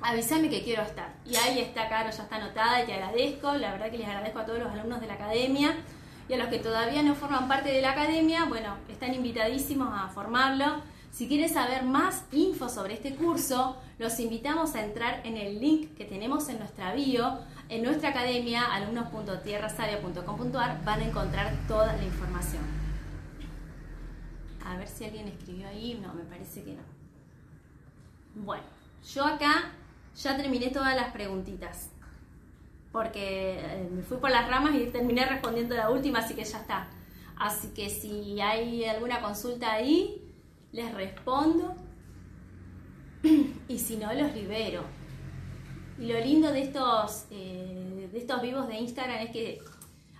avísame 0.00 0.48
que 0.48 0.62
quiero 0.62 0.84
estar. 0.84 1.12
Y 1.26 1.36
ahí 1.36 1.58
está, 1.58 1.86
Caro, 1.90 2.08
ya 2.08 2.22
está 2.22 2.36
anotada 2.36 2.82
y 2.82 2.86
te 2.86 2.94
agradezco. 2.94 3.52
La 3.56 3.72
verdad 3.72 3.90
que 3.90 3.98
les 3.98 4.08
agradezco 4.08 4.38
a 4.38 4.46
todos 4.46 4.58
los 4.58 4.72
alumnos 4.72 5.02
de 5.02 5.06
la 5.06 5.14
academia 5.14 5.76
y 6.26 6.32
a 6.32 6.38
los 6.38 6.48
que 6.48 6.60
todavía 6.60 7.02
no 7.02 7.14
forman 7.14 7.46
parte 7.46 7.72
de 7.72 7.82
la 7.82 7.90
academia, 7.90 8.46
bueno, 8.46 8.78
están 8.88 9.12
invitadísimos 9.12 9.90
a 9.92 10.08
formarlo. 10.08 10.80
Si 11.10 11.28
quieren 11.28 11.48
saber 11.48 11.82
más 11.82 12.24
info 12.32 12.70
sobre 12.70 12.94
este 12.94 13.14
curso, 13.16 13.76
los 13.98 14.18
invitamos 14.18 14.74
a 14.74 14.82
entrar 14.82 15.20
en 15.24 15.36
el 15.36 15.60
link 15.60 15.94
que 15.94 16.06
tenemos 16.06 16.48
en 16.48 16.58
nuestra 16.58 16.92
bio, 16.94 17.38
en 17.68 17.82
nuestra 17.82 18.10
academia, 18.10 18.72
alumnos.tierrasavia.com.ar, 18.72 20.84
van 20.84 21.00
a 21.00 21.04
encontrar 21.04 21.52
toda 21.66 21.96
la 21.96 22.04
información. 22.04 22.62
A 24.64 24.76
ver 24.76 24.86
si 24.88 25.04
alguien 25.04 25.26
escribió 25.28 25.68
ahí, 25.68 26.00
no, 26.02 26.14
me 26.14 26.24
parece 26.24 26.62
que 26.62 26.72
no. 26.72 26.82
Bueno, 28.34 28.64
yo 29.14 29.24
acá 29.24 29.70
ya 30.16 30.36
terminé 30.36 30.70
todas 30.70 30.96
las 30.96 31.12
preguntitas 31.12 31.90
porque 32.94 33.58
eh, 33.58 33.88
me 33.90 34.02
fui 34.02 34.18
por 34.18 34.30
las 34.30 34.48
ramas 34.48 34.72
y 34.76 34.86
terminé 34.86 35.26
respondiendo 35.26 35.74
la 35.74 35.90
última, 35.90 36.20
así 36.20 36.34
que 36.34 36.44
ya 36.44 36.58
está. 36.58 36.86
Así 37.36 37.72
que 37.74 37.90
si 37.90 38.40
hay 38.40 38.84
alguna 38.84 39.20
consulta 39.20 39.72
ahí, 39.72 40.22
les 40.70 40.94
respondo 40.94 41.74
y 43.68 43.78
si 43.80 43.96
no, 43.96 44.14
los 44.14 44.32
libero. 44.32 44.84
Y 45.98 46.06
lo 46.06 46.18
lindo 46.20 46.50
de 46.50 46.62
estos, 46.62 47.26
eh, 47.30 48.08
de 48.12 48.18
estos 48.18 48.42
vivos 48.42 48.68
de 48.68 48.76
Instagram 48.76 49.18
es 49.18 49.30
que 49.30 49.62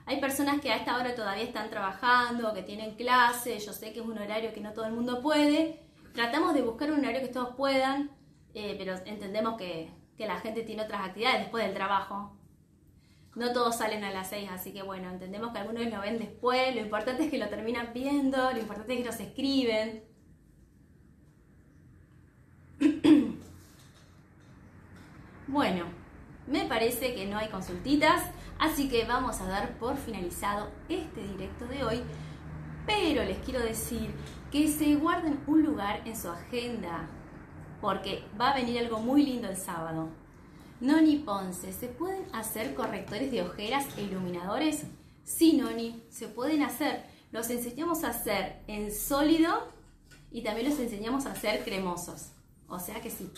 hay 0.06 0.20
personas 0.20 0.60
que 0.60 0.70
a 0.70 0.76
esta 0.76 0.96
hora 0.96 1.14
todavía 1.14 1.44
están 1.44 1.70
trabajando, 1.70 2.54
que 2.54 2.62
tienen 2.62 2.94
clase, 2.94 3.58
yo 3.58 3.72
sé 3.72 3.92
que 3.92 4.00
es 4.00 4.06
un 4.06 4.18
horario 4.18 4.52
que 4.52 4.60
no 4.60 4.72
todo 4.72 4.84
el 4.86 4.92
mundo 4.92 5.20
puede. 5.20 5.80
Tratamos 6.12 6.54
de 6.54 6.62
buscar 6.62 6.92
un 6.92 7.00
horario 7.00 7.20
que 7.20 7.28
todos 7.28 7.56
puedan, 7.56 8.10
eh, 8.54 8.76
pero 8.78 8.94
entendemos 9.06 9.56
que, 9.56 9.90
que 10.16 10.26
la 10.26 10.38
gente 10.40 10.62
tiene 10.62 10.82
otras 10.82 11.08
actividades 11.08 11.40
después 11.40 11.64
del 11.64 11.74
trabajo 11.74 12.36
no 13.34 13.52
todos 13.52 13.76
salen 13.76 14.04
a 14.04 14.12
las 14.12 14.28
6, 14.30 14.48
así 14.52 14.72
que 14.72 14.82
bueno, 14.82 15.10
entendemos 15.10 15.52
que 15.52 15.58
algunos 15.58 15.84
lo 15.86 16.00
ven 16.00 16.18
después, 16.18 16.74
lo 16.74 16.80
importante 16.80 17.24
es 17.24 17.30
que 17.30 17.38
lo 17.38 17.48
terminan 17.48 17.90
viendo, 17.92 18.50
lo 18.52 18.58
importante 18.58 18.94
es 18.94 18.98
que 19.00 19.04
nos 19.04 19.20
escriben. 19.20 20.04
Bueno, 25.54 25.84
me 26.48 26.64
parece 26.64 27.14
que 27.14 27.26
no 27.26 27.38
hay 27.38 27.48
consultitas, 27.48 28.24
así 28.58 28.88
que 28.88 29.04
vamos 29.04 29.40
a 29.40 29.46
dar 29.46 29.78
por 29.78 29.96
finalizado 29.96 30.68
este 30.88 31.22
directo 31.22 31.64
de 31.66 31.84
hoy, 31.84 32.02
pero 32.84 33.22
les 33.22 33.38
quiero 33.38 33.60
decir 33.60 34.10
que 34.50 34.66
se 34.66 34.96
guarden 34.96 35.38
un 35.46 35.62
lugar 35.62 36.02
en 36.06 36.16
su 36.16 36.28
agenda, 36.28 37.08
porque 37.80 38.24
va 38.38 38.50
a 38.50 38.56
venir 38.56 38.80
algo 38.80 38.98
muy 38.98 39.24
lindo 39.24 39.48
el 39.48 39.56
sábado. 39.56 40.08
Noni 40.80 41.18
Ponce, 41.18 41.72
¿se 41.72 41.86
pueden 41.86 42.24
hacer 42.34 42.74
correctores 42.74 43.30
de 43.30 43.42
ojeras 43.42 43.86
e 43.96 44.02
iluminadores? 44.02 44.86
Sí, 45.22 45.56
Noni, 45.56 46.02
se 46.10 46.26
pueden 46.26 46.62
hacer. 46.62 47.04
Los 47.30 47.48
enseñamos 47.48 48.02
a 48.02 48.08
hacer 48.08 48.60
en 48.66 48.92
sólido 48.92 49.68
y 50.32 50.42
también 50.42 50.68
los 50.68 50.80
enseñamos 50.80 51.26
a 51.26 51.30
hacer 51.30 51.62
cremosos. 51.62 52.32
O 52.66 52.80
sea 52.80 53.00
que 53.00 53.10
sí. 53.10 53.30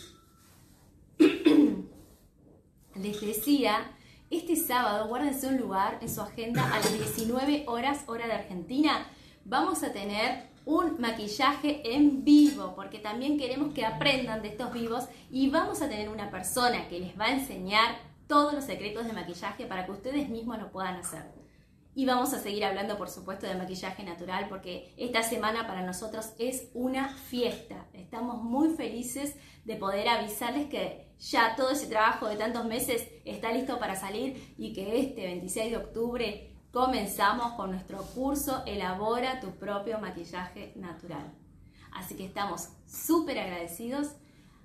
Les 3.01 3.21
decía, 3.21 3.91
este 4.31 4.57
sábado 4.57 5.09
guárdense 5.09 5.49
un 5.49 5.59
lugar 5.59 5.99
en 6.01 6.09
su 6.09 6.23
agenda 6.23 6.65
a 6.65 6.79
las 6.79 6.93
19 6.93 7.65
horas 7.69 8.05
hora 8.07 8.27
de 8.27 8.33
Argentina. 8.33 9.07
Vamos 9.45 9.83
a 9.83 9.93
tener 9.93 10.49
un 10.65 10.99
maquillaje 10.99 11.95
en 11.95 12.25
vivo, 12.25 12.75
porque 12.75 12.99
también 12.99 13.39
queremos 13.39 13.75
que 13.75 13.85
aprendan 13.85 14.41
de 14.41 14.49
estos 14.49 14.73
vivos 14.73 15.05
y 15.31 15.51
vamos 15.51 15.83
a 15.83 15.89
tener 15.89 16.09
una 16.09 16.31
persona 16.31 16.89
que 16.89 16.99
les 16.99 17.19
va 17.21 17.27
a 17.27 17.35
enseñar 17.35 17.99
todos 18.27 18.55
los 18.55 18.65
secretos 18.65 19.07
de 19.07 19.13
maquillaje 19.13 19.67
para 19.67 19.85
que 19.85 19.93
ustedes 19.93 20.29
mismos 20.31 20.59
lo 20.59 20.73
puedan 20.73 20.97
hacer. 20.97 21.46
Y 21.99 22.05
vamos 22.05 22.35
a 22.35 22.41
seguir 22.41 22.63
hablando, 22.63 22.99
por 22.99 23.09
supuesto, 23.09 23.47
de 23.47 23.55
maquillaje 23.55 24.05
natural, 24.05 24.51
porque 24.51 24.93
esta 24.99 25.23
semana 25.23 25.67
para 25.67 25.81
nosotros 25.81 26.35
es 26.39 26.69
una 26.75 27.09
fiesta. 27.09 27.87
Estamos 27.95 28.43
muy 28.43 28.69
felices 28.75 29.35
de 29.65 29.77
poder 29.77 30.07
avisarles 30.07 30.69
que 30.69 31.11
ya 31.19 31.57
todo 31.57 31.71
ese 31.71 31.87
trabajo 31.87 32.29
de 32.29 32.37
tantos 32.37 32.67
meses 32.67 33.09
está 33.25 33.51
listo 33.51 33.79
para 33.79 33.97
salir 33.97 34.55
y 34.59 34.75
que 34.75 35.01
este 35.01 35.23
26 35.23 35.71
de 35.71 35.77
octubre 35.79 36.57
comenzamos 36.71 37.55
con 37.55 37.71
nuestro 37.71 38.03
curso 38.03 38.63
Elabora 38.67 39.41
tu 39.41 39.53
propio 39.53 39.99
maquillaje 39.99 40.75
natural. 40.77 41.33
Así 41.93 42.15
que 42.15 42.27
estamos 42.27 42.69
súper 42.87 43.39
agradecidos. 43.39 44.09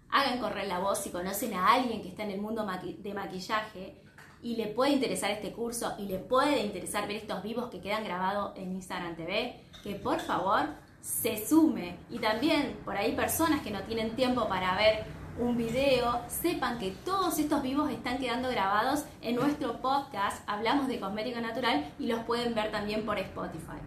Hagan 0.09 0.41
correr 0.41 0.67
la 0.67 0.79
voz 0.79 0.97
si 0.97 1.11
conocen 1.11 1.53
a 1.53 1.75
alguien 1.75 2.01
que 2.01 2.09
está 2.09 2.23
en 2.23 2.31
el 2.31 2.41
mundo 2.41 2.67
de 2.97 3.13
maquillaje 3.13 4.03
y 4.43 4.55
le 4.55 4.67
puede 4.67 4.91
interesar 4.91 5.31
este 5.31 5.51
curso 5.51 5.93
y 5.97 6.05
le 6.05 6.17
puede 6.17 6.63
interesar 6.63 7.07
ver 7.07 7.17
estos 7.17 7.43
vivos 7.43 7.69
que 7.69 7.79
quedan 7.79 8.03
grabados 8.03 8.53
en 8.55 8.71
Instagram 8.71 9.15
TV, 9.15 9.61
que 9.83 9.95
por 9.95 10.19
favor 10.19 10.61
se 11.01 11.45
sume. 11.45 11.97
Y 12.09 12.19
también 12.19 12.77
por 12.83 12.95
ahí 12.95 13.13
personas 13.13 13.61
que 13.61 13.71
no 13.71 13.81
tienen 13.83 14.15
tiempo 14.15 14.47
para 14.47 14.75
ver 14.75 15.05
un 15.39 15.57
video, 15.57 16.21
sepan 16.27 16.77
que 16.77 16.91
todos 17.05 17.39
estos 17.39 17.61
vivos 17.61 17.89
están 17.89 18.17
quedando 18.17 18.49
grabados 18.49 19.05
en 19.21 19.35
nuestro 19.35 19.81
podcast, 19.81 20.47
hablamos 20.47 20.87
de 20.87 20.99
cosmética 20.99 21.41
natural 21.41 21.93
y 21.97 22.07
los 22.07 22.19
pueden 22.21 22.53
ver 22.53 22.71
también 22.71 23.05
por 23.05 23.17
Spotify. 23.17 23.79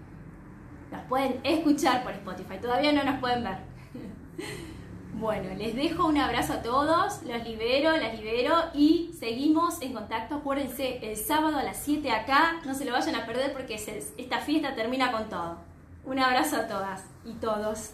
Los 0.90 1.02
pueden 1.02 1.40
escuchar 1.44 2.02
por 2.02 2.12
Spotify, 2.12 2.58
todavía 2.60 2.92
no 2.92 3.04
nos 3.04 3.20
pueden 3.20 3.44
ver. 3.44 3.58
Bueno, 5.16 5.54
les 5.54 5.76
dejo 5.76 6.06
un 6.06 6.18
abrazo 6.18 6.54
a 6.54 6.62
todos, 6.62 7.22
los 7.22 7.44
libero, 7.44 7.96
las 7.96 8.18
libero 8.18 8.56
y 8.74 9.12
seguimos 9.16 9.80
en 9.80 9.92
contacto. 9.92 10.34
Acuérdense, 10.34 10.98
el 11.08 11.16
sábado 11.16 11.56
a 11.56 11.62
las 11.62 11.76
7 11.76 12.10
acá, 12.10 12.60
no 12.66 12.74
se 12.74 12.84
lo 12.84 12.90
vayan 12.90 13.14
a 13.14 13.24
perder 13.24 13.52
porque 13.52 13.76
esta 13.76 14.40
fiesta 14.40 14.74
termina 14.74 15.12
con 15.12 15.28
todo. 15.28 15.58
Un 16.04 16.18
abrazo 16.18 16.56
a 16.56 16.66
todas 16.66 17.04
y 17.24 17.34
todos. 17.34 17.92